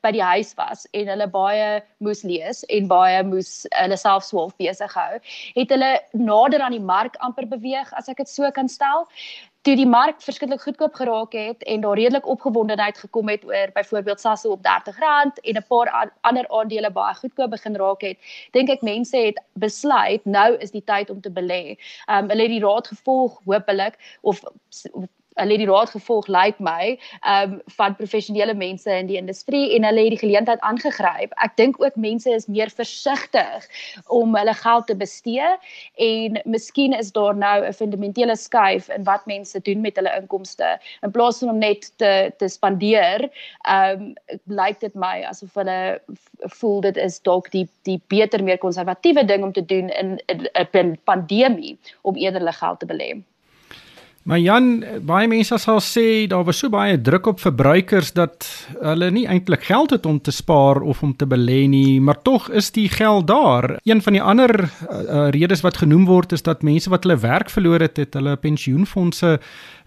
by 0.00 0.10
die 0.14 0.22
huis 0.22 0.54
was 0.56 0.84
en 0.96 1.08
hulle 1.12 1.26
baie 1.28 1.80
moes 2.04 2.22
lees 2.24 2.62
en 2.72 2.86
baie 2.88 3.22
moes 3.26 3.64
hulle 3.74 3.96
self 4.00 4.24
swaalf 4.24 4.54
besig 4.60 4.92
hou, 4.96 5.18
het 5.56 5.74
hulle 5.74 5.90
nader 6.16 6.64
aan 6.64 6.76
die 6.76 6.84
mark 6.92 7.18
amper 7.26 7.48
beweeg 7.50 7.90
as 7.98 8.08
ek 8.08 8.22
dit 8.22 8.30
so 8.30 8.48
kan 8.56 8.68
stel. 8.68 9.04
Toe 9.64 9.74
die 9.80 9.88
mark 9.88 10.20
verskriklik 10.20 10.60
goedkoop 10.60 10.96
geraak 10.96 11.32
het 11.36 11.62
en 11.68 11.84
daar 11.84 11.96
redelik 11.96 12.26
opgewondenheid 12.28 12.98
gekom 13.00 13.30
het 13.32 13.44
oor 13.48 13.72
byvoorbeeld 13.76 14.20
Sasol 14.20 14.56
op 14.56 14.66
R30 14.68 15.00
en 15.42 15.56
'n 15.56 15.64
paar 15.68 16.12
ander 16.20 16.48
aandele 16.48 16.90
baie 16.90 17.14
goedkoop 17.14 17.50
begin 17.50 17.76
raak 17.76 18.02
het, 18.02 18.18
dink 18.52 18.70
ek 18.70 18.82
mense 18.82 19.16
het 19.16 19.40
besluit 19.54 20.24
nou 20.24 20.56
is 20.60 20.70
die 20.70 20.84
tyd 20.84 21.10
om 21.10 21.20
te 21.20 21.30
belê. 21.30 21.76
Um 22.08 22.28
hulle 22.28 22.42
het 22.42 22.56
die 22.56 22.64
raad 22.64 22.88
gevolg 22.88 23.40
hopelik 23.44 23.96
of 24.20 24.40
hulle 25.40 25.56
het 25.56 25.62
die 25.62 25.70
raad 25.70 25.90
gevolg 25.90 26.28
lyk 26.28 26.42
like 26.44 26.62
my 26.62 26.94
um 27.34 27.58
van 27.76 27.96
professionele 27.98 28.54
mense 28.54 28.90
in 28.90 29.08
die 29.10 29.18
industrie 29.18 29.74
en 29.76 29.86
hulle 29.88 30.06
het 30.06 30.14
die 30.14 30.22
geleentheid 30.22 30.60
aangegryp. 30.66 31.34
Ek 31.44 31.56
dink 31.60 31.80
ook 31.82 31.96
mense 31.96 32.30
is 32.30 32.46
meer 32.46 32.70
versigtig 32.70 33.66
om 34.06 34.36
hulle 34.38 34.54
geld 34.60 34.86
te 34.90 34.96
bestee 34.96 35.50
en 36.08 36.38
miskien 36.44 36.94
is 36.94 37.12
daar 37.12 37.36
nou 37.36 37.56
'n 37.64 37.72
fundamentele 37.72 38.36
skuif 38.36 38.88
in 38.88 39.04
wat 39.04 39.26
mense 39.26 39.60
doen 39.60 39.80
met 39.80 39.96
hulle 39.96 40.14
inkomste 40.20 40.78
in 41.02 41.10
plaas 41.10 41.38
van 41.38 41.50
om 41.50 41.58
net 41.58 41.90
te 41.98 42.32
te 42.38 42.48
spandeer. 42.48 43.28
Um 43.68 44.14
lyk 44.46 44.80
dit 44.80 44.94
my 44.94 45.22
asof 45.22 45.54
hulle 45.54 46.00
voel 46.60 46.80
dit 46.80 46.96
is 46.96 47.20
dalk 47.20 47.50
die 47.50 47.68
die 47.82 48.00
beter 48.08 48.42
meer 48.42 48.58
konservatiewe 48.58 49.24
ding 49.24 49.42
om 49.42 49.52
te 49.52 49.64
doen 49.64 49.88
in 49.88 50.18
'n 50.28 50.98
pandemie 51.04 51.78
om 52.02 52.16
eerder 52.16 52.40
hulle 52.40 52.52
geld 52.52 52.80
te 52.80 52.86
belê. 52.86 53.24
Maar 54.24 54.38
Jan, 54.40 54.68
baie 55.04 55.28
mense 55.28 55.58
sal 55.60 55.82
sê 55.84 56.24
daar 56.32 56.46
was 56.48 56.62
so 56.62 56.72
baie 56.72 56.96
druk 56.96 57.26
op 57.28 57.42
verbruikers 57.44 58.14
dat 58.16 58.46
hulle 58.78 59.10
nie 59.12 59.26
eintlik 59.28 59.66
geld 59.68 59.92
het 59.92 60.06
om 60.08 60.16
te 60.16 60.32
spaar 60.32 60.80
of 60.80 61.02
om 61.04 61.12
te 61.12 61.28
belê 61.28 61.66
nie, 61.68 62.00
maar 62.00 62.22
tog 62.24 62.48
is 62.48 62.70
die 62.72 62.86
geld 62.88 63.26
daar. 63.28 63.74
Een 63.84 64.00
van 64.00 64.16
die 64.16 64.22
ander 64.24 64.54
uh, 64.64 65.28
redes 65.36 65.60
wat 65.60 65.76
genoem 65.82 66.06
word 66.08 66.32
is 66.32 66.42
dat 66.46 66.64
mense 66.64 66.88
wat 66.88 67.04
hulle 67.04 67.18
werk 67.20 67.52
verloor 67.52 67.84
het, 67.84 68.00
het 68.00 68.16
hulle 68.16 68.38
pensioenfonde 68.40 69.34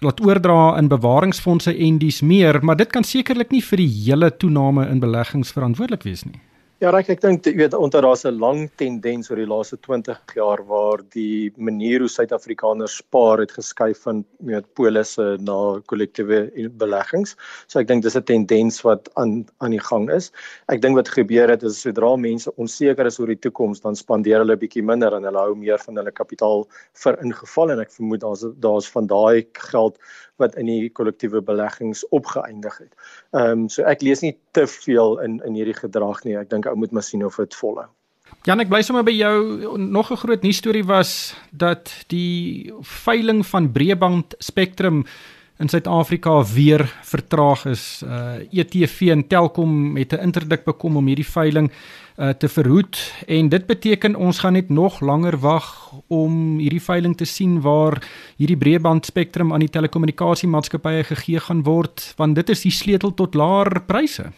laat 0.06 0.22
oordra 0.22 0.78
in 0.78 0.92
bewaringsfondse 0.94 1.74
en 1.74 1.98
dis 1.98 2.22
meer, 2.22 2.62
maar 2.62 2.78
dit 2.78 2.94
kan 2.94 3.04
sekerlik 3.04 3.50
nie 3.50 3.64
vir 3.66 3.82
die 3.82 3.90
hele 3.90 4.30
toename 4.38 4.86
in 4.86 5.02
beleggings 5.02 5.50
verantwoordelik 5.58 6.06
wees 6.06 6.28
nie. 6.30 6.38
Ja, 6.78 6.92
reg, 6.94 7.08
ek 7.10 7.24
dink 7.24 7.48
jy 7.50 7.56
weet 7.58 7.74
onder 7.74 8.06
daar's 8.06 8.22
'n 8.30 8.38
lang 8.38 8.60
tendens 8.78 9.32
oor 9.32 9.40
die 9.42 9.50
laaste 9.50 9.80
20 9.82 10.20
jaar 10.36 10.62
waar 10.70 11.02
die 11.10 11.50
manier 11.58 12.04
hoe 12.06 12.08
Suid-Afrikaners 12.08 12.98
spaar 13.02 13.40
het 13.42 13.52
geskuif 13.52 14.04
van 14.06 14.24
weet 14.46 14.68
polisse 14.76 15.26
na 15.42 15.82
kollektiewe 15.90 16.52
beleggings. 16.78 17.34
So 17.66 17.80
ek 17.80 17.88
dink 17.88 18.04
dis 18.04 18.16
'n 18.16 18.22
tendens 18.22 18.84
wat 18.84 19.10
aan 19.16 19.48
aan 19.58 19.72
die 19.72 19.82
gang 19.90 20.08
is. 20.12 20.32
Ek 20.70 20.80
dink 20.82 20.96
wat 20.96 21.10
gebeur 21.10 21.50
het 21.50 21.64
is 21.64 21.82
sodra 21.82 22.16
mense 22.16 22.54
onseker 22.58 23.08
is 23.08 23.20
oor 23.20 23.34
die 23.34 23.42
toekoms, 23.42 23.82
dan 23.82 23.96
spandeer 23.96 24.46
hulle 24.46 24.56
bietjie 24.56 24.84
minder 24.84 25.16
en 25.16 25.24
hulle 25.24 25.40
hou 25.40 25.56
meer 25.56 25.80
van 25.80 25.96
hulle 25.98 26.12
kapitaal 26.12 26.68
vir 26.94 27.18
ingeval 27.24 27.72
en 27.72 27.80
ek 27.80 27.92
vermoed 27.92 28.22
daar's 28.22 28.46
daar's 28.62 28.88
van 28.88 29.08
daai 29.08 29.48
geld 29.54 29.98
wat 30.38 30.56
in 30.56 30.70
die 30.70 30.90
kollektiewe 30.90 31.42
beleggings 31.42 32.06
opgeëindig 32.14 32.78
het. 32.78 32.94
Ehm 33.34 33.66
um, 33.66 33.70
so 33.70 33.82
ek 33.84 34.04
lees 34.06 34.22
nie 34.22 34.38
te 34.54 34.68
veel 34.68 35.20
in 35.26 35.42
in 35.46 35.58
hierdie 35.58 35.78
gedrag 35.78 36.24
nie. 36.24 36.38
Ek 36.38 36.50
dink 36.68 36.76
ou 36.76 36.78
moet 36.78 36.92
maar 36.92 37.04
sien 37.04 37.26
of 37.26 37.36
dit 37.36 37.56
volhou. 37.56 37.88
Jan, 38.44 38.60
ek 38.60 38.70
bly 38.70 38.82
sommer 38.84 39.04
by 39.04 39.16
jou. 39.16 39.78
Nog 39.78 40.12
'n 40.12 40.18
groot 40.18 40.44
nuus 40.44 40.58
storie 40.58 40.84
was 40.84 41.36
dat 41.52 42.06
die 42.08 42.72
veiling 42.82 43.46
van 43.46 43.72
breëband 43.72 44.36
spektrum 44.40 45.06
in 45.60 45.70
Suid-Afrika 45.70 46.44
weer 46.54 46.86
vertraag 47.04 47.66
is. 47.66 48.04
Uh 48.04 48.46
ETV 48.52 49.10
en 49.12 49.28
Telkom 49.28 49.96
het 49.98 50.14
'n 50.14 50.22
interdik 50.22 50.64
bekom 50.64 50.98
om 50.98 51.08
hierdie 51.08 51.26
veiling 51.26 51.72
uh 52.18 52.30
te 52.30 52.48
verhoed 52.48 53.14
en 53.28 53.50
dit 53.50 53.66
beteken 53.66 54.16
ons 54.16 54.40
gaan 54.40 54.54
net 54.54 54.70
nog 54.70 55.02
langer 55.02 55.38
wag 55.38 55.94
om 56.08 56.60
hierdie 56.60 56.82
veiling 56.82 57.18
te 57.18 57.26
sien 57.26 57.62
waar 57.62 58.02
hierdie 58.38 58.58
breëband 58.58 59.06
spektrum 59.06 59.54
aan 59.54 59.60
die 59.60 59.70
telekommunikasiemaatskappye 59.70 61.04
gegee 61.04 61.40
gaan 61.40 61.64
word 61.64 62.14
want 62.18 62.36
dit 62.36 62.50
is 62.50 62.62
die 62.62 62.72
sleutel 62.72 63.14
tot 63.14 63.36
laer 63.36 63.82
pryse. 63.82 64.32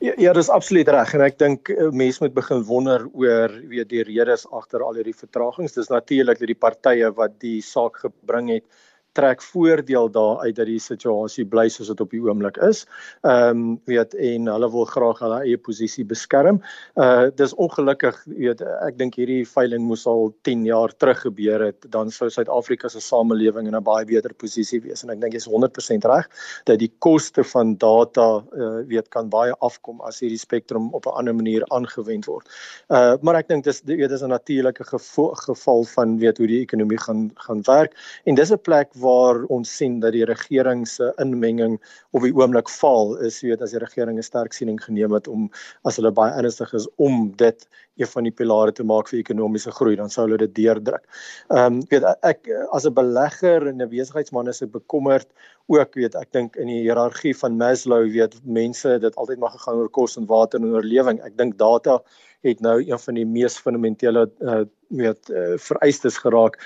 Ja, 0.00 0.14
ja, 0.16 0.32
dis 0.32 0.48
absoluut 0.48 0.88
reg 0.88 1.14
en 1.16 1.24
ek 1.24 1.38
dink 1.40 1.70
uh, 1.74 1.90
mense 1.92 2.22
moet 2.24 2.36
begin 2.36 2.62
wonder 2.68 3.06
oor 3.12 3.52
weet 3.68 3.90
die 3.92 4.04
redes 4.08 4.46
agter 4.56 4.84
al 4.84 4.96
hierdie 4.96 5.16
vertragings. 5.16 5.76
Dis 5.76 5.92
natuurlik 5.92 6.40
dat 6.40 6.52
die 6.52 6.62
partye 6.66 7.10
wat 7.16 7.36
die 7.44 7.58
saak 7.64 8.00
gebring 8.04 8.54
het 8.54 8.80
trek 9.12 9.42
voordeel 9.42 10.10
daaruit 10.10 10.56
dat 10.56 10.66
die 10.66 10.78
situasie 10.78 11.44
bly 11.48 11.66
soos 11.68 11.90
dit 11.90 12.00
op 12.00 12.10
die 12.14 12.22
oomblik 12.22 12.60
is. 12.66 12.84
Ehm 13.26 13.48
um, 13.50 13.78
weet 13.90 14.14
en 14.14 14.46
hulle 14.46 14.68
wil 14.70 14.84
graag 14.86 15.18
hulle 15.24 15.40
eie 15.44 15.58
posisie 15.58 16.04
beskerm. 16.04 16.60
Uh 16.94 17.28
dis 17.36 17.54
ongelukkig 17.54 18.16
weet 18.26 18.62
ek 18.86 18.98
dink 18.98 19.16
hierdie 19.18 19.42
veiling 19.48 19.82
moes 19.86 20.06
al 20.06 20.30
10 20.46 20.64
jaar 20.68 20.94
terug 20.96 21.20
gebeur 21.26 21.64
het 21.66 21.86
dan 21.90 22.10
sou 22.10 22.30
Suid-Afrika 22.30 22.88
se 22.88 23.00
samelewing 23.00 23.66
in 23.66 23.76
'n 23.76 23.82
baie 23.82 24.04
beter 24.06 24.34
posisie 24.34 24.80
wees 24.80 25.02
en 25.04 25.10
ek 25.10 25.20
dink 25.20 25.34
jy's 25.34 25.48
100% 25.48 26.04
reg 26.04 26.28
dat 26.66 26.78
die 26.78 26.92
koste 26.98 27.44
van 27.44 27.76
data 27.76 28.28
uh 28.54 28.82
weet 28.86 29.08
kan 29.10 29.28
baie 29.28 29.54
afkom 29.60 30.00
as 30.00 30.20
hierdie 30.20 30.38
spektrum 30.38 30.90
op 30.94 31.06
'n 31.06 31.16
ander 31.18 31.34
manier 31.34 31.64
aangewend 31.70 32.26
word. 32.26 32.46
Uh 32.88 33.16
maar 33.22 33.34
ek 33.34 33.48
dink 33.48 33.64
dis 33.64 33.82
weet 33.84 34.10
dis 34.10 34.22
'n 34.22 34.28
natuurlike 34.28 34.84
geval 34.84 35.84
van 35.84 36.18
weet 36.18 36.38
hoe 36.38 36.46
die 36.46 36.62
ekonomie 36.62 36.98
gaan 36.98 37.30
gaan 37.34 37.62
werk 37.66 37.92
en 38.24 38.34
dis 38.34 38.52
'n 38.52 38.58
plek 38.58 38.88
waar 39.00 39.42
ons 39.48 39.70
sien 39.76 39.98
dat 40.00 40.12
die 40.12 40.24
regering 40.28 40.86
se 40.88 41.12
inmenging 41.22 41.78
op 42.16 42.22
die 42.26 42.34
oomblik 42.36 42.70
val 42.80 43.16
is 43.26 43.40
weet 43.42 43.62
as 43.62 43.74
die 43.74 43.82
regering 43.82 44.18
'n 44.18 44.26
sterk 44.26 44.52
siening 44.56 44.80
geneem 44.82 45.12
het 45.16 45.28
om 45.28 45.50
as 45.84 45.96
hulle 45.96 46.12
baie 46.12 46.32
ernstig 46.32 46.72
is 46.74 46.88
om 46.96 47.32
dit 47.36 47.66
een 48.00 48.06
van 48.06 48.24
die 48.24 48.32
pilare 48.32 48.72
te 48.72 48.84
maak 48.84 49.08
vir 49.08 49.20
ekonomiese 49.20 49.72
groei 49.76 49.96
dan 49.96 50.10
sou 50.10 50.26
hulle 50.26 50.38
dit 50.38 50.54
deurdruk. 50.54 51.04
Ehm 51.50 51.80
um, 51.80 51.82
weet 51.90 52.04
ek 52.22 52.48
as 52.72 52.86
'n 52.86 52.94
belegger 52.94 53.66
en 53.68 53.82
'n 53.82 53.88
besigheidsman 53.88 54.48
is 54.48 54.62
ek 54.62 54.72
bekommerd 54.72 55.28
ook 55.68 55.94
weet 55.94 56.14
ek 56.14 56.32
dink 56.32 56.56
in 56.56 56.66
die 56.66 56.82
hiërargie 56.82 57.36
van 57.36 57.56
Maslow 57.56 58.02
weet 58.10 58.34
mense 58.44 58.98
dit 58.98 59.16
altyd 59.16 59.38
maar 59.38 59.54
gegaan 59.54 59.76
oor 59.76 59.88
kos 59.88 60.16
en 60.16 60.26
water 60.26 60.60
en 60.60 60.72
oorlewing. 60.74 61.20
Ek 61.22 61.36
dink 61.36 61.58
data 61.58 62.00
het 62.46 62.60
nou 62.64 62.76
een 62.80 62.98
van 62.98 63.18
die 63.18 63.26
mees 63.26 63.58
fundamentele 63.60 64.26
uh, 64.40 64.62
weet 64.88 65.30
uh, 65.30 65.56
vereistes 65.60 66.18
geraak 66.18 66.56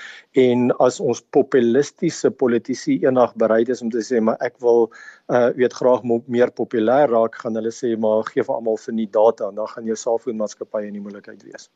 en 0.41 0.69
as 0.83 0.99
ons 0.99 1.21
populistiese 1.35 2.31
politici 2.31 2.97
eendag 3.03 3.35
bereid 3.35 3.69
is 3.69 3.83
om 3.85 3.91
te 3.93 4.03
sê 4.05 4.21
maar 4.23 4.39
ek 4.45 4.57
wil 4.63 4.87
uh, 5.27 5.49
weet 5.59 5.75
graag 5.77 6.05
meer 6.25 6.53
populêr 6.61 7.11
raak 7.11 7.35
gaan 7.43 7.59
hulle 7.59 7.73
sê 7.75 7.95
maar 7.99 8.23
gee 8.31 8.43
vir 8.43 8.55
almal 8.55 8.79
vir 8.85 8.97
nie 9.01 9.09
data 9.19 9.49
en 9.49 9.59
dan 9.61 9.73
gaan 9.73 9.91
jou 9.91 9.99
selfoonmaatskappye 10.05 10.87
in 10.87 10.97
die 10.97 11.03
moeilikheid 11.03 11.43
wees. 11.43 11.69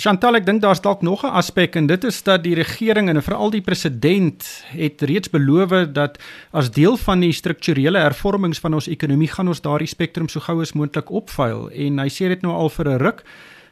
Chantal 0.00 0.38
ek 0.38 0.46
dink 0.46 0.62
daar's 0.62 0.80
dalk 0.80 1.02
nog 1.02 1.22
'n 1.24 1.34
aspek 1.38 1.76
en 1.76 1.86
dit 1.86 2.04
is 2.04 2.22
dat 2.22 2.42
die 2.42 2.54
regering 2.54 3.08
en 3.08 3.22
veral 3.22 3.50
die 3.50 3.60
president 3.60 4.64
het 4.72 5.02
reeds 5.02 5.30
beloof 5.30 5.92
dat 5.92 6.18
as 6.50 6.70
deel 6.70 6.96
van 6.96 7.20
die 7.20 7.32
strukturele 7.32 7.98
hervormings 7.98 8.58
van 8.58 8.74
ons 8.74 8.88
ekonomie 8.88 9.28
gaan 9.28 9.48
ons 9.48 9.60
daardie 9.60 9.86
spektrum 9.86 10.28
so 10.28 10.40
gou 10.40 10.60
as 10.60 10.72
moontlik 10.72 11.10
opvuil 11.10 11.70
en 11.70 11.98
hy 11.98 12.08
sê 12.08 12.28
dit 12.28 12.42
nou 12.42 12.52
al 12.52 12.68
vir 12.68 12.88
'n 12.88 12.98
ruk. 12.98 13.24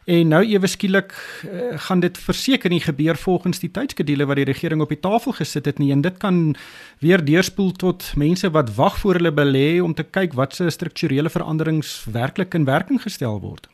En 0.07 0.29
nou 0.29 0.45
ewe 0.45 0.67
skielik 0.67 1.13
uh, 1.45 1.79
gaan 1.79 2.01
dit 2.01 2.19
verseker 2.19 2.71
nie 2.71 2.81
gebeur 2.81 3.17
volgens 3.17 3.59
die 3.59 3.71
tydskedule 3.71 4.27
wat 4.27 4.37
die 4.37 4.45
regering 4.45 4.81
op 4.81 4.89
die 4.89 5.01
tafel 5.01 5.33
gesit 5.33 5.65
het 5.67 5.79
nie. 5.79 5.91
En 5.93 6.01
dit 6.01 6.17
kan 6.17 6.55
weer 6.99 7.25
deurspoel 7.25 7.73
tot 7.73 8.13
mense 8.17 8.51
wat 8.51 8.75
wag 8.75 8.99
voor 8.99 9.15
hulle 9.15 9.33
belê 9.33 9.83
om 9.83 9.95
te 9.95 10.05
kyk 10.05 10.35
wat 10.35 10.55
se 10.55 10.71
strukturele 10.71 11.29
veranderings 11.29 12.05
werklik 12.05 12.55
in 12.55 12.65
werking 12.65 13.03
gestel 13.03 13.41
word. 13.41 13.67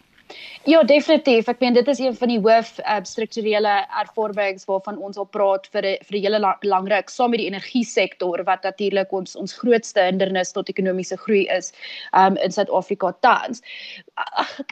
Ja, 0.62 0.84
definitief. 0.86 1.48
Ek 1.50 1.58
meen 1.58 1.74
dit 1.74 1.88
is 1.90 1.98
een 1.98 2.14
van 2.14 2.30
die 2.30 2.38
hoof 2.38 2.76
uh, 2.84 3.00
strukturele 3.02 3.70
hervormings 3.90 4.68
waarvan 4.68 5.00
ons 5.02 5.18
al 5.18 5.26
praat 5.26 5.66
vir 5.74 5.82
'n 5.88 5.96
vir 6.06 6.16
'n 6.18 6.22
hele 6.22 6.38
lang, 6.38 6.62
lang 6.62 6.86
ruk 6.92 7.10
saam 7.10 7.30
met 7.34 7.42
die 7.42 7.48
energie 7.50 7.82
sektor 7.84 8.44
wat 8.46 8.62
natuurlik 8.62 9.10
ons 9.12 9.34
ons 9.36 9.56
grootste 9.58 10.00
hindernis 10.06 10.52
tot 10.52 10.68
ekonomiese 10.70 11.18
groei 11.18 11.48
is 11.50 11.72
um, 12.14 12.36
in 12.36 12.54
Suid-Afrika 12.54 13.10
tans. 13.26 13.62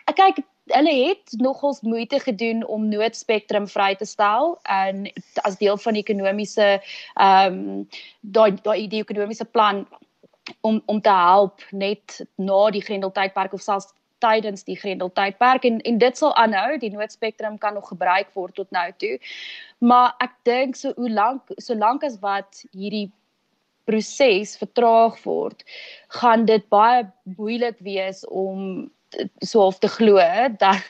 Ek 0.06 0.14
kyk 0.14 0.38
hulle 0.70 0.94
het 1.08 1.34
nogals 1.42 1.82
moeite 1.82 2.20
gedoen 2.20 2.62
om 2.66 2.88
noodspektrum 2.88 3.66
vry 3.66 3.94
te 3.94 4.06
stel 4.06 4.60
en 4.62 5.10
as 5.42 5.58
deel 5.58 5.76
van 5.76 5.94
die 5.94 6.06
ekonomiese 6.06 6.78
ehm 7.18 7.58
um, 7.58 7.88
daai 8.22 8.54
daai 8.62 8.86
die 8.86 9.02
ekonomiese 9.02 9.44
plan 9.44 9.86
om 10.60 10.82
om 10.86 11.00
te 11.00 11.10
help 11.10 11.66
net 11.72 12.22
na 12.36 12.70
die 12.70 12.82
Grendeltydperk 12.82 13.52
of 13.52 13.60
selfs 13.60 13.90
tydens 14.20 14.64
die 14.68 14.76
Grendeltydperk 14.78 15.64
en 15.68 15.80
en 15.80 15.98
dit 15.98 16.18
sal 16.18 16.34
aanhou 16.40 16.78
die 16.78 16.92
noodspektrum 16.92 17.58
kan 17.58 17.74
nog 17.74 17.88
gebruik 17.92 18.30
word 18.38 18.54
tot 18.54 18.70
nou 18.70 18.88
toe. 18.96 19.16
Maar 19.78 20.14
ek 20.20 20.36
dink 20.48 20.76
so 20.76 20.92
hoe 20.96 21.10
lank 21.10 21.54
solank 21.56 22.04
as 22.04 22.20
wat 22.24 22.62
hierdie 22.70 23.08
proses 23.88 24.54
vertraag 24.60 25.18
word 25.24 25.64
gaan 26.20 26.44
dit 26.46 26.66
baie 26.70 27.06
moeilik 27.36 27.78
wees 27.86 28.22
om 28.28 28.90
so 29.38 29.60
of 29.66 29.78
te 29.78 29.88
glo 29.88 30.18
dat 30.58 30.82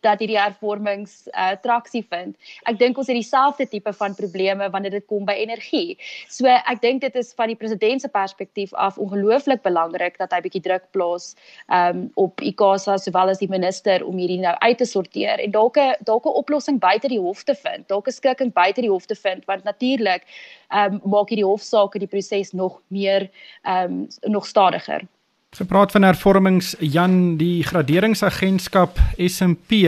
dat 0.00 0.18
hierdie 0.18 0.38
hervormings 0.38 1.28
uh, 1.32 1.52
traksie 1.62 2.02
vind. 2.10 2.36
Ek 2.68 2.78
dink 2.80 2.98
ons 2.98 3.08
het 3.10 3.18
dieselfde 3.18 3.66
tipe 3.70 3.92
van 3.92 4.14
probleme 4.18 4.70
wanneer 4.70 4.96
dit 4.98 5.06
kom 5.10 5.24
by 5.28 5.36
energie. 5.38 5.98
So 6.28 6.48
ek 6.50 6.82
dink 6.82 7.04
dit 7.04 7.16
is 7.20 7.32
van 7.38 7.52
die 7.52 7.58
president 7.58 8.02
se 8.02 8.10
perspektief 8.12 8.74
af 8.74 8.98
ongelooflik 8.98 9.62
belangrik 9.66 10.18
dat 10.18 10.34
hy 10.34 10.42
bietjie 10.46 10.64
druk 10.64 10.88
plaas 10.96 11.34
um, 11.68 12.08
op 12.20 12.40
ICASA 12.40 12.98
sowel 12.98 13.32
as 13.34 13.42
die 13.42 13.50
minister 13.50 14.04
om 14.06 14.18
hierdie 14.20 14.40
nou 14.42 14.56
uit 14.60 14.78
te 14.80 14.88
sorteer 14.88 15.42
en 15.42 15.54
dalk 15.54 15.78
'n 15.78 15.94
dalk 16.04 16.26
'n 16.26 16.38
oplossing 16.42 16.80
buite 16.80 17.08
die 17.08 17.20
hof 17.20 17.44
te 17.44 17.54
vind. 17.54 17.88
Dalk 17.88 18.08
'n 18.08 18.18
skikking 18.18 18.52
buite 18.52 18.80
die 18.80 18.90
hof 18.90 19.06
te 19.06 19.14
vind 19.14 19.44
want 19.44 19.64
natuurlik 19.64 20.26
um, 20.74 21.00
maak 21.04 21.28
hierdie 21.28 21.46
hofsaake 21.46 21.98
die 21.98 22.10
proses 22.10 22.52
nog 22.52 22.80
meer 22.88 23.30
um, 23.64 24.08
nog 24.26 24.46
stadiger. 24.46 25.06
Gepraat 25.50 25.90
van 25.90 26.04
hervormings, 26.06 26.76
Jan, 26.78 27.36
die 27.36 27.64
graderingsagentskap 27.66 29.00
S&P 29.18 29.80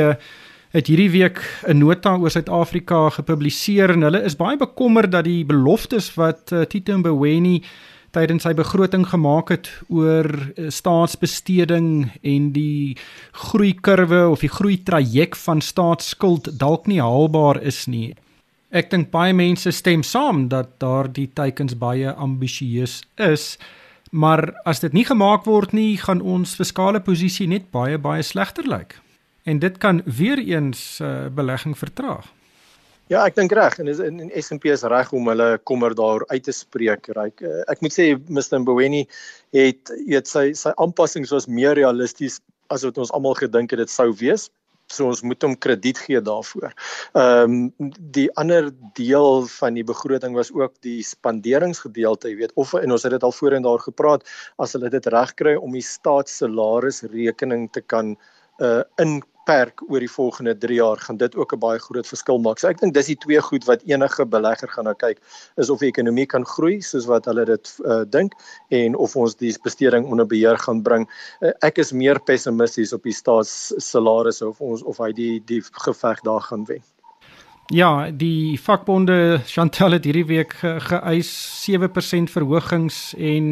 het 0.75 0.89
hierdie 0.91 1.11
week 1.13 1.39
'n 1.71 1.79
nota 1.79 2.17
oor 2.19 2.31
Suid-Afrika 2.31 3.11
gepubliseer 3.15 3.91
en 3.95 4.03
hulle 4.03 4.23
is 4.27 4.35
baie 4.37 4.57
bekommerd 4.57 5.13
dat 5.13 5.25
die 5.25 5.45
beloftes 5.45 6.15
wat 6.15 6.51
uh, 6.53 6.65
Tito 6.65 6.99
Mboweni 6.99 7.63
tydens 8.11 8.43
sy 8.43 8.55
begroting 8.55 9.07
gemaak 9.07 9.49
het 9.55 9.71
oor 9.89 10.27
uh, 10.27 10.67
staatsbesteding 10.69 12.11
en 12.23 12.53
die 12.53 12.97
groeikurwe 13.33 14.29
of 14.29 14.41
die 14.41 14.51
groeitraject 14.51 15.39
van 15.39 15.61
staatsskuld 15.61 16.59
dalk 16.59 16.87
nie 16.87 17.01
haalbaar 17.01 17.63
is 17.63 17.87
nie. 17.87 18.15
Ek 18.71 18.91
dink 18.91 19.11
baie 19.11 19.33
mense 19.33 19.71
stem 19.71 20.03
saam 20.03 20.49
dat 20.49 20.81
daardie 20.81 21.31
teikens 21.35 21.79
baie 21.79 22.11
ambisieus 22.13 23.03
is. 23.17 23.59
Maar 24.13 24.61
as 24.69 24.83
dit 24.85 24.93
nie 24.93 25.07
gemaak 25.09 25.47
word 25.49 25.73
nie, 25.73 25.97
gaan 25.97 26.21
ons 26.21 26.53
fiskale 26.59 27.01
posisie 27.01 27.47
net 27.49 27.71
baie 27.73 27.97
baie 27.97 28.21
slegter 28.23 28.67
lyk. 28.69 28.99
En 29.49 29.59
dit 29.59 29.79
kan 29.81 30.03
weer 30.05 30.39
eens 30.39 31.01
uh, 31.01 31.31
belegging 31.33 31.73
vertraag. 31.79 32.29
Ja, 33.09 33.25
ek 33.25 33.39
dink 33.41 33.55
reg 33.57 33.79
en 33.81 33.89
is 33.89 34.03
in 34.05 34.29
S&P 34.37 34.69
is 34.73 34.85
reg 34.85 35.11
om 35.17 35.31
hulle 35.33 35.57
kommer 35.65 35.97
daar 35.97 36.27
uit 36.29 36.45
te 36.45 36.53
spreek. 36.53 37.09
Ek 37.09 37.41
uh, 37.41 37.63
ek 37.73 37.81
moet 37.81 37.97
sê 37.97 38.13
Mr. 38.29 38.61
Mboweni 38.61 39.07
het 39.57 39.95
weet 40.05 40.29
sy 40.29 40.51
sy 40.61 40.75
aanpassings 40.77 41.33
was 41.33 41.49
meer 41.49 41.73
realisties 41.81 42.37
as 42.69 42.85
wat 42.85 43.01
ons 43.01 43.13
almal 43.17 43.37
gedink 43.41 43.73
het 43.73 43.81
dit 43.81 43.93
sou 43.93 44.11
wees 44.21 44.51
so 44.93 45.09
ons 45.11 45.23
moet 45.27 45.43
hom 45.47 45.57
krediet 45.57 46.01
gee 46.05 46.21
daarvoor. 46.21 46.73
Ehm 47.19 47.57
um, 47.79 47.91
die 48.17 48.29
ander 48.41 48.71
deel 48.99 49.47
van 49.57 49.79
die 49.79 49.87
begroting 49.87 50.37
was 50.39 50.53
ook 50.53 50.75
die 50.87 51.01
spanderingsgedeelte, 51.07 52.31
jy 52.33 52.37
weet, 52.45 52.55
of 52.61 52.75
en 52.79 52.93
ons 52.93 53.07
het 53.07 53.17
dit 53.17 53.27
al 53.27 53.35
voorheen 53.35 53.67
daar 53.67 53.83
gepraat 53.83 54.29
as 54.63 54.77
hulle 54.77 54.91
dit 54.93 55.07
regkry 55.15 55.57
om 55.57 55.73
die 55.73 55.87
staatssalarisrekening 55.87 57.71
te 57.73 57.81
kan 57.81 58.17
uh 58.61 58.83
in 59.01 59.23
perk 59.49 59.83
oor 59.89 60.03
die 60.03 60.11
volgende 60.11 60.55
3 60.59 60.77
jaar 60.79 61.01
gaan 61.03 61.17
dit 61.17 61.37
ook 61.37 61.53
'n 61.55 61.59
baie 61.59 61.79
groot 61.79 62.07
verskil 62.07 62.39
maak. 62.39 62.59
So 62.59 62.69
ek 62.69 62.81
dink 62.81 62.95
dis 62.95 63.07
die 63.07 63.17
twee 63.17 63.41
goed 63.41 63.65
wat 63.65 63.83
enige 63.83 64.27
belegger 64.27 64.69
gaan 64.69 64.85
nou 64.85 64.95
kyk 64.95 65.19
is 65.57 65.71
of 65.71 65.81
die 65.81 65.89
ekonomie 65.89 66.27
kan 66.27 66.45
groei 66.45 66.81
soos 66.81 67.07
wat 67.07 67.25
hulle 67.25 67.45
dit 67.45 67.75
uh, 67.85 68.05
dink 68.05 68.33
en 68.71 68.97
of 68.97 69.17
ons 69.17 69.35
die 69.35 69.55
besteding 69.63 70.07
onder 70.07 70.27
beheer 70.27 70.59
gaan 70.59 70.83
bring. 70.83 71.09
Uh, 71.41 71.53
ek 71.63 71.79
is 71.79 71.93
meer 71.93 72.21
pessimisties 72.21 72.93
op 72.93 73.03
die 73.03 73.17
staatssalarisse 73.17 74.49
of 74.49 74.61
ons 74.61 74.83
of 74.83 74.99
hy 74.99 75.13
die 75.13 75.41
die 75.47 75.63
geveg 75.87 76.21
daar 76.23 76.41
gaan 76.41 76.65
wen. 76.65 76.83
Ja, 77.73 78.11
die 78.13 78.59
vakbonde 78.61 79.41
Chantel 79.49 79.95
het 79.97 80.05
hierdie 80.05 80.27
week 80.29 80.51
ge 80.61 80.75
geëis 80.91 81.31
7% 81.65 82.29
verhogings 82.29 82.99
en 83.17 83.47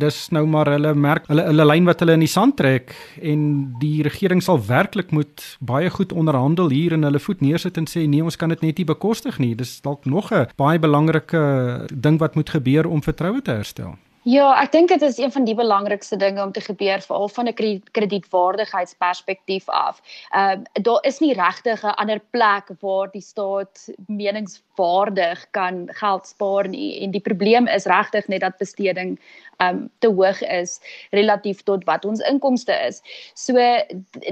dis 0.00 0.20
nou 0.32 0.46
maar 0.48 0.70
hulle 0.72 0.94
merk 0.96 1.28
hulle 1.28 1.44
hulle 1.50 1.66
lyn 1.68 1.84
wat 1.84 2.00
hulle 2.00 2.16
in 2.16 2.24
die 2.24 2.30
sand 2.32 2.56
trek 2.56 2.94
en 3.20 3.42
die 3.82 4.00
regering 4.06 4.40
sal 4.40 4.62
werklik 4.70 5.12
moet 5.12 5.44
baie 5.60 5.92
goed 5.92 6.16
onderhandel 6.16 6.72
hier 6.72 6.96
en 6.96 7.04
hulle 7.10 7.20
voet 7.20 7.44
neersit 7.44 7.76
en 7.76 7.90
sê 7.92 8.06
nee, 8.08 8.24
ons 8.24 8.40
kan 8.40 8.48
dit 8.48 8.64
net 8.64 8.80
nie 8.80 8.88
bekostig 8.88 9.36
nie. 9.36 9.52
Dis 9.52 9.82
dalk 9.84 10.08
nog 10.08 10.32
'n 10.32 10.48
baie 10.56 10.80
belangrike 10.80 11.84
ding 11.92 12.16
wat 12.18 12.40
moet 12.40 12.48
gebeur 12.48 12.88
om 12.88 13.04
vertroue 13.04 13.42
te 13.42 13.52
herstel. 13.52 13.98
Ja, 14.28 14.50
ek 14.60 14.74
dink 14.74 14.90
dit 14.92 15.00
is 15.06 15.16
een 15.16 15.30
van 15.32 15.46
die 15.48 15.54
belangrikste 15.56 16.16
dinge 16.20 16.42
om 16.42 16.50
te 16.52 16.60
gebeur 16.60 17.00
veral 17.00 17.28
van 17.32 17.48
'n 17.48 17.80
kredietwaardigheidsperspektief 17.96 19.68
af. 19.68 20.02
Ehm 20.30 20.60
uh, 20.60 20.82
daar 20.84 21.00
is 21.02 21.18
nie 21.18 21.32
regtig 21.32 21.82
'n 21.82 21.96
ander 22.02 22.20
plek 22.30 22.68
waar 22.80 23.08
die 23.10 23.22
staat 23.22 23.88
meningswaardig 24.06 25.50
kan 25.50 25.88
geld 25.88 26.26
spaar 26.26 26.68
nie 26.68 27.00
en 27.00 27.10
die 27.10 27.20
probleem 27.20 27.66
is 27.66 27.84
regtig 27.84 28.28
net 28.28 28.40
dat 28.40 28.56
besteding 28.58 29.18
um 29.58 29.90
te 29.98 30.08
hoog 30.08 30.42
is 30.42 30.80
relatief 31.10 31.62
tot 31.62 31.84
wat 31.84 32.04
ons 32.04 32.20
inkomste 32.20 32.72
is. 32.86 33.02
So 33.34 33.54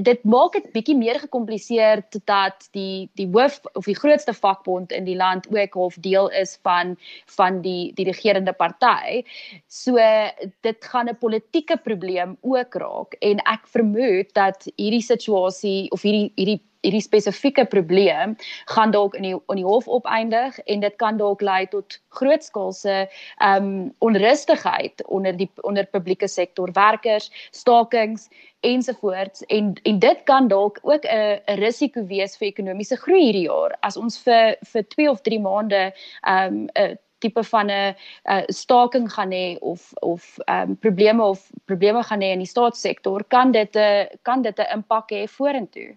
dit 0.02 0.24
maak 0.24 0.52
dit 0.52 0.72
bietjie 0.72 0.96
meer 0.96 1.18
gekompliseer 1.18 2.02
dat 2.24 2.68
die 2.70 3.08
die 3.14 3.28
hoof 3.32 3.60
of 3.72 3.84
die 3.84 3.96
grootste 3.96 4.34
vakbond 4.34 4.92
in 4.92 5.04
die 5.04 5.16
land 5.16 5.46
ook 5.50 5.74
half 5.74 5.94
deel 5.94 6.28
is 6.28 6.58
van 6.62 6.96
van 7.26 7.60
die 7.62 7.92
die 7.94 8.04
regerende 8.04 8.52
party. 8.52 9.22
So 9.66 9.85
dit 9.94 10.84
gaan 10.84 11.08
'n 11.08 11.18
politieke 11.18 11.76
probleem 11.76 12.36
ook 12.40 12.74
raak 12.74 13.12
en 13.20 13.38
ek 13.38 13.66
vermoed 13.66 14.34
dat 14.34 14.66
hierdie 14.76 15.02
situasie 15.02 15.90
of 15.90 16.02
hierdie 16.02 16.32
hierdie 16.34 16.62
hierdie 16.86 17.02
spesifieke 17.02 17.64
probleem 17.64 18.36
gaan 18.70 18.90
dalk 18.94 19.16
in 19.18 19.26
die 19.26 19.34
in 19.34 19.60
die 19.60 19.66
hof 19.66 19.88
opeindig 19.88 20.58
en 20.70 20.82
dit 20.84 20.96
kan 21.02 21.18
dalk 21.20 21.42
lei 21.44 21.64
tot 21.72 21.98
grootskaalse 22.18 22.96
ehm 23.06 23.70
um, 23.70 23.94
onrustigheid 24.06 25.02
onder 25.06 25.36
die 25.36 25.50
onder 25.62 25.86
publieke 25.86 26.28
sektor 26.28 26.72
werkers, 26.72 27.30
stakings 27.50 28.28
ensovoorts 28.66 29.42
en 29.46 29.74
en 29.82 29.98
dit 29.98 30.22
kan 30.24 30.48
dalk 30.48 30.78
ook 30.82 31.04
'n 31.04 31.40
'n 31.46 31.58
risiko 31.60 32.06
wees 32.06 32.36
vir 32.36 32.48
ekonomiese 32.48 32.96
groei 32.96 33.22
hierdie 33.22 33.48
jaar. 33.48 33.76
As 33.80 33.96
ons 33.96 34.18
vir 34.22 34.56
vir 34.72 34.82
2 34.96 35.10
of 35.10 35.20
3 35.20 35.40
maande 35.40 35.92
ehm 36.22 36.54
um, 36.54 36.68
'n 36.74 36.98
tipe 37.18 37.44
van 37.44 37.70
'n 37.70 37.94
uh, 38.24 38.42
staking 38.48 39.12
gaan 39.12 39.30
hê 39.32 39.58
of 39.60 39.92
of 40.00 40.36
um, 40.48 40.76
probleme 40.76 41.22
of 41.22 41.50
probleme 41.64 42.02
gaan 42.02 42.20
hê 42.20 42.32
in 42.32 42.38
die 42.38 42.52
staatssektor, 42.54 43.24
kan 43.28 43.52
dit 43.52 43.76
'n 43.76 44.08
kan 44.22 44.42
dit 44.42 44.58
'n 44.58 44.72
impak 44.74 45.10
hê 45.10 45.28
vorentoe. 45.28 45.96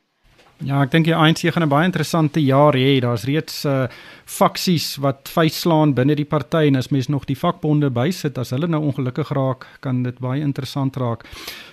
Ja, 0.59 0.81
ek 0.83 0.91
dink 0.91 1.05
die 1.07 1.15
ANC 1.15 1.47
gaan 1.53 1.63
'n 1.63 1.71
baie 1.71 1.85
interessante 1.87 2.41
jaar 2.43 2.75
hê. 2.75 2.99
Daar's 2.99 3.23
reeds 3.23 3.65
uh 3.65 3.87
faksies 4.25 4.97
wat 4.99 5.29
vuisslaan 5.33 5.93
binne 5.93 6.15
die 6.15 6.25
party 6.25 6.67
en 6.67 6.75
as 6.75 6.89
mens 6.91 7.07
nog 7.07 7.25
die 7.25 7.37
vakbonde 7.37 7.89
bysit, 7.89 8.37
as 8.37 8.49
hulle 8.49 8.67
nou 8.67 8.83
ongelukkig 8.83 9.31
raak, 9.31 9.65
kan 9.79 10.03
dit 10.03 10.19
baie 10.19 10.41
interessant 10.41 10.95
raak. 10.95 11.23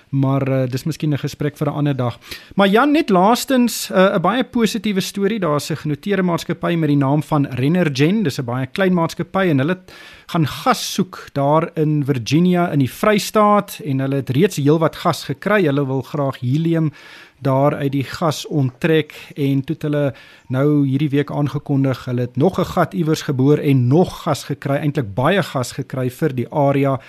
Maar 0.09 0.49
uh, 0.49 0.63
dis 0.69 0.83
miskien 0.83 1.13
'n 1.13 1.17
gesprek 1.17 1.57
vir 1.57 1.67
'n 1.67 1.73
ander 1.73 1.95
dag. 1.95 2.19
Maar 2.55 2.67
Jan, 2.67 2.91
net 2.91 3.09
laastens 3.09 3.89
'n 3.89 3.93
uh, 3.93 4.19
baie 4.19 4.43
positiewe 4.43 5.01
storie. 5.01 5.39
Daar's 5.39 5.69
'n 5.69 5.75
genoteerde 5.75 6.23
maatskappy 6.23 6.75
met 6.75 6.89
die 6.89 6.97
naam 6.97 7.23
van 7.23 7.45
Renergen. 7.45 8.23
Dis 8.23 8.39
'n 8.39 8.45
baie 8.45 8.65
klein 8.65 8.93
maatskappy 8.93 9.49
en 9.49 9.57
hulle 9.57 9.77
gaan 10.25 10.47
gas 10.47 10.93
soek 10.93 11.29
daar 11.33 11.69
in 11.73 12.05
Virginia 12.05 12.71
in 12.71 12.79
die 12.79 12.91
Vrystaat 12.91 13.79
en 13.83 13.99
hulle 13.99 14.15
het 14.15 14.29
reeds 14.29 14.55
heelwat 14.55 14.95
gas 14.95 15.23
gekry. 15.23 15.65
Hulle 15.65 15.85
wil 15.85 16.01
graag 16.01 16.39
helium 16.39 16.91
daar 17.39 17.75
uit 17.75 17.91
die 17.91 18.03
gas 18.03 18.45
onttrek 18.47 19.13
en 19.35 19.61
toe 19.61 19.75
het 19.75 19.85
hulle 19.85 20.13
nou 20.47 20.87
hierdie 20.87 21.09
week 21.09 21.31
aangekondig 21.31 22.05
hulle 22.05 22.21
het 22.21 22.35
nog 22.35 22.59
'n 22.59 22.65
gat 22.65 22.93
iewers 22.93 23.21
geboor 23.21 23.57
en 23.57 23.87
nog 23.87 24.23
gas 24.23 24.43
gekry, 24.43 24.75
eintlik 24.75 25.13
baie 25.13 25.43
gas 25.43 25.71
gekry 25.71 26.09
vir 26.09 26.35
die 26.35 26.49
area 26.49 26.99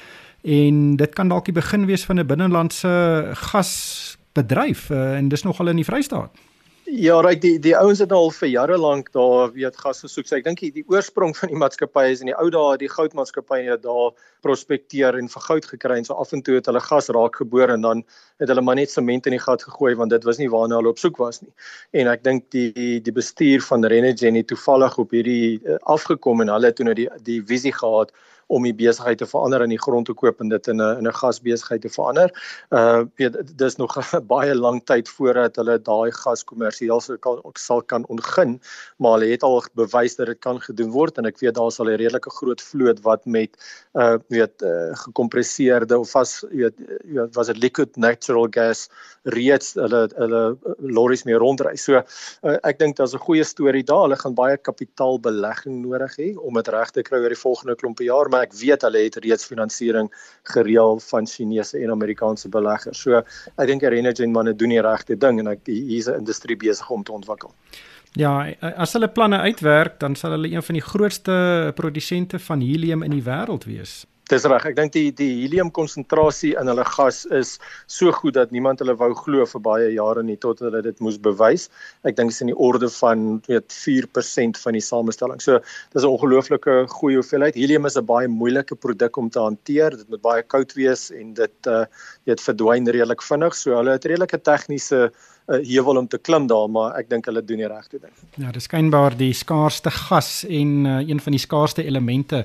en 0.43 0.97
dit 0.97 1.15
kan 1.15 1.29
dalk 1.29 1.45
die 1.45 1.57
begin 1.57 1.87
wees 1.87 2.05
van 2.05 2.19
'n 2.19 2.27
binnelandse 2.27 3.31
gasbedryf 3.35 4.91
uh, 4.91 5.17
en 5.17 5.29
dis 5.29 5.43
nogal 5.43 5.69
in 5.69 5.77
die 5.77 5.85
Vrystaat. 5.85 6.31
Ja, 6.91 7.21
right, 7.21 7.43
die 7.43 7.59
die 7.61 7.75
ouens 7.77 7.99
het 8.01 8.13
al 8.17 8.31
vir 8.33 8.49
jare 8.49 8.77
lank 8.81 9.11
daar 9.13 9.51
weet 9.53 9.77
gas 9.77 9.99
gesoek. 10.01 10.25
So 10.25 10.37
ek 10.39 10.47
dink 10.47 10.63
die, 10.63 10.85
oorsprong 10.89 11.35
van 11.37 11.51
die 11.53 11.59
maatskappy 11.61 12.07
is 12.15 12.23
in 12.25 12.31
die 12.31 12.37
ou 12.41 12.47
dae 12.49 12.79
die 12.81 12.89
goudmaatskappye 12.89 13.67
het 13.69 13.83
daar 13.83 14.15
prospekteer 14.47 15.19
en 15.19 15.29
vir 15.29 15.45
goud 15.49 15.69
gekry 15.69 15.99
en 16.01 16.09
so 16.09 16.17
af 16.17 16.33
en 16.33 16.41
toe 16.43 16.57
het 16.57 16.71
hulle 16.71 16.81
gas 16.81 17.11
raak 17.13 17.37
geboor 17.43 17.75
en 17.75 17.85
dan 17.85 18.01
het 18.41 18.49
hulle 18.49 18.65
maar 18.65 18.79
net 18.81 18.89
sement 18.89 19.29
in 19.29 19.37
die 19.37 19.43
gat 19.43 19.67
gegooi 19.69 19.93
want 20.01 20.15
dit 20.17 20.25
was 20.25 20.41
nie 20.41 20.49
waarna 20.49 20.81
hulle 20.81 20.95
op 20.95 21.03
soek 21.03 21.21
was 21.21 21.43
nie. 21.43 21.53
En 21.93 22.09
ek 22.09 22.25
dink 22.25 22.49
die 22.57 22.73
die 22.73 23.03
die 23.05 23.17
bestuur 23.21 23.61
van 23.69 23.85
Renergen 23.85 24.41
het 24.41 24.49
toevallig 24.49 24.97
op 25.05 25.13
hierdie 25.13 25.61
uh, 25.61 25.77
afgekom 25.93 26.41
en 26.41 26.55
hulle 26.57 26.73
het 26.73 26.81
toe 26.81 26.89
nou 26.89 26.97
die 26.97 27.11
die 27.29 27.43
visie 27.53 27.75
gehad 27.83 28.17
om 28.49 28.65
die 28.65 28.75
besigheid 28.75 29.19
te 29.21 29.27
verander 29.29 29.63
en 29.63 29.73
die 29.73 29.81
grond 29.81 30.09
te 30.09 30.15
koop 30.17 30.41
en 30.41 30.49
dit 30.49 30.69
in 30.73 30.81
'n 30.81 30.99
in 30.99 31.07
'n 31.07 31.21
gasbesigheid 31.21 31.83
te 31.83 31.89
verander. 31.89 32.33
Uh 32.71 33.05
weet 33.17 33.37
dis 33.59 33.77
nog 33.77 33.95
baie 34.35 34.55
lang 34.55 34.81
tyd 34.85 35.09
voordat 35.09 35.57
hulle 35.57 35.79
daai 35.79 36.11
gas 36.13 36.45
kommersieel 36.45 37.01
sal 37.01 37.19
kan 37.19 37.41
sal 37.55 37.83
kan 37.83 38.07
ontgin, 38.07 38.61
maar 38.97 39.19
hulle 39.19 39.33
het 39.33 39.43
al 39.43 39.63
bewys 39.75 40.17
dat 40.17 40.27
dit 40.27 40.41
kan 40.41 40.61
gedoen 40.61 40.91
word 40.91 41.19
en 41.19 41.27
ek 41.27 41.39
weet 41.41 41.55
daar 41.55 41.73
sal 41.73 41.89
'n 41.89 42.01
redelike 42.01 42.31
groot 42.31 42.61
vloot 42.61 43.01
wat 43.03 43.27
met 43.27 43.51
uh 43.95 44.17
weet 44.29 44.63
uh, 44.63 44.95
gekompresseerde 45.05 45.99
of 45.99 46.11
vas 46.11 46.45
weet 46.51 46.75
weet 47.05 47.35
was 47.35 47.47
dit 47.47 47.59
liquid 47.59 47.97
natural 47.97 48.49
gas 48.51 48.89
reeds 49.25 49.75
hulle 49.75 50.09
hulle 50.17 50.57
lorries 50.79 51.25
mee 51.25 51.37
rondry. 51.37 51.77
So 51.77 52.01
uh, 52.01 52.57
ek 52.65 52.79
dink 52.79 52.97
daar's 52.97 53.15
'n 53.15 53.25
goeie 53.27 53.45
storie 53.45 53.85
daar. 53.85 54.07
Hulle 54.07 54.17
gaan 54.17 54.35
baie 54.35 54.57
kapitaalbelegging 54.57 55.83
nodig 55.83 56.17
hê 56.17 56.29
om 56.37 56.55
dit 56.55 56.69
reg 56.69 56.91
te 56.91 57.03
kry 57.03 57.19
oor 57.19 57.35
die 57.35 57.45
volgende 57.45 57.77
klompe 57.77 58.05
jaar, 58.05 58.29
maar 58.29 58.38
ek 58.43 58.55
weet 58.61 58.83
hulle 58.87 59.05
het 59.05 59.17
reeds 59.25 59.47
finansiering 59.47 60.11
gereël 60.55 61.01
van 61.11 61.27
Chinese 61.27 61.79
en 61.79 61.91
Amerikaanse 61.91 62.49
beleggers. 62.49 63.03
So 63.03 63.23
ek 63.23 63.67
dink 63.67 63.83
Renergen 63.83 64.33
manne 64.33 64.55
doen 64.55 64.75
die 64.75 64.83
regte 64.83 65.17
ding 65.17 65.41
en 65.41 65.55
ek 65.55 65.67
hier's 65.67 66.09
'n 66.09 66.19
industrie 66.19 66.57
besig 66.57 66.91
om 66.91 67.05
te 67.05 67.13
ontwikkel. 67.13 67.53
Ja, 68.17 68.55
as 68.61 68.93
hulle 68.93 69.09
planne 69.09 69.39
uitwerk, 69.39 70.01
dan 70.01 70.17
sal 70.17 70.31
hulle 70.31 70.49
een 70.51 70.63
van 70.63 70.75
die 70.75 70.83
grootste 70.83 71.73
produsente 71.75 72.39
van 72.39 72.61
helium 72.61 73.03
in 73.03 73.11
die 73.11 73.23
wêreld 73.23 73.65
wees. 73.65 74.07
Dis 74.29 74.45
reg. 74.45 74.65
Ek 74.69 74.77
dink 74.77 74.93
die 74.93 75.09
die 75.17 75.31
helium 75.43 75.71
konsentrasie 75.73 76.51
in 76.61 76.69
hulle 76.69 76.85
gas 76.85 77.23
is 77.33 77.55
so 77.89 78.13
goed 78.13 78.37
dat 78.37 78.51
niemand 78.53 78.83
hulle 78.83 78.93
wou 79.01 79.15
glo 79.17 79.47
vir 79.49 79.63
baie 79.65 79.87
jare 79.95 80.23
nie 80.23 80.37
tot 80.37 80.61
hulle 80.61 80.83
dit 80.85 81.01
moes 81.05 81.17
bewys. 81.25 81.69
Ek 82.05 82.19
dink 82.19 82.29
dit 82.29 82.37
is 82.37 82.45
in 82.45 82.53
die 82.53 82.59
orde 82.69 82.91
van 82.99 83.41
weet 83.49 83.73
4% 83.73 84.61
van 84.61 84.77
die 84.77 84.85
samestelling. 84.85 85.41
So 85.41 85.63
dis 85.95 86.05
'n 86.05 86.13
ongelooflike 86.13 86.77
goeie 86.99 87.17
hoeveelheid. 87.23 87.57
Helium 87.57 87.87
is 87.87 87.97
'n 87.97 88.05
baie 88.05 88.29
moeilike 88.29 88.77
produk 88.77 89.17
om 89.17 89.31
te 89.31 89.41
hanteer. 89.41 89.97
Dit 89.97 90.09
moet 90.09 90.21
baie 90.21 90.43
koud 90.43 90.77
wees 90.77 91.11
en 91.11 91.33
dit 91.35 91.67
uh 91.67 91.85
weet 92.27 92.41
verdwyn 92.41 92.85
redelik 92.85 93.23
vinnig. 93.23 93.55
So 93.55 93.77
hulle 93.77 93.97
het 93.97 94.05
redelike 94.05 94.39
tegniese 94.45 95.11
uh, 95.49 95.57
heuwel 95.65 95.97
om 95.97 96.09
te 96.09 96.19
klim 96.19 96.47
daar, 96.47 96.69
maar 96.69 96.99
ek 96.99 97.09
dink 97.09 97.25
hulle 97.25 97.43
doen 97.45 97.57
die 97.57 97.69
regte 97.69 97.99
ding. 97.99 98.13
Ja, 98.37 98.53
dis 98.53 98.69
skynbaar 98.69 99.17
die 99.17 99.33
skaarste 99.33 99.91
gas 99.91 100.45
en 100.45 100.85
uh, 100.85 100.99
een 101.09 101.21
van 101.21 101.33
die 101.33 101.41
skaarste 101.41 101.85
elemente 101.85 102.45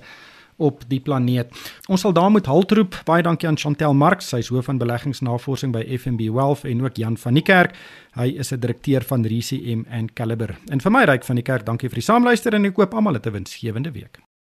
op 0.57 0.83
die 0.87 0.99
planeet. 0.99 1.51
Ons 1.87 2.01
sal 2.01 2.13
daar 2.13 2.31
moet 2.31 2.45
haltroep. 2.45 3.01
Baie 3.05 3.23
dankie 3.23 3.47
aan 3.47 3.57
Chantel 3.57 3.93
Marx, 3.93 4.29
sy 4.29 4.37
is 4.37 4.51
hoof 4.53 4.65
van 4.65 4.77
beleggingsnavorsing 4.77 5.71
by 5.71 5.83
FNB 5.97 6.29
Wealth 6.33 6.65
en 6.65 6.83
ook 6.83 6.97
Jan 6.97 7.17
van 7.17 7.33
die 7.33 7.43
Kerk. 7.43 7.75
Hy 8.13 8.27
is 8.37 8.51
'n 8.51 8.59
direkteur 8.59 9.03
van 9.03 9.25
RCM 9.25 9.85
and 9.89 10.13
Caliber. 10.13 10.57
En 10.69 10.79
vir 10.79 10.91
my 10.91 11.03
ryk 11.03 11.23
van 11.23 11.35
die 11.35 11.43
kerk, 11.43 11.65
dankie 11.65 11.89
vir 11.89 11.95
die 11.95 12.03
saamluister 12.03 12.53
en 12.53 12.65
ek 12.65 12.73
koop 12.73 12.93
almal 12.93 13.15
'n 13.15 13.31
winsgewende 13.31 13.91
week. 13.91 14.32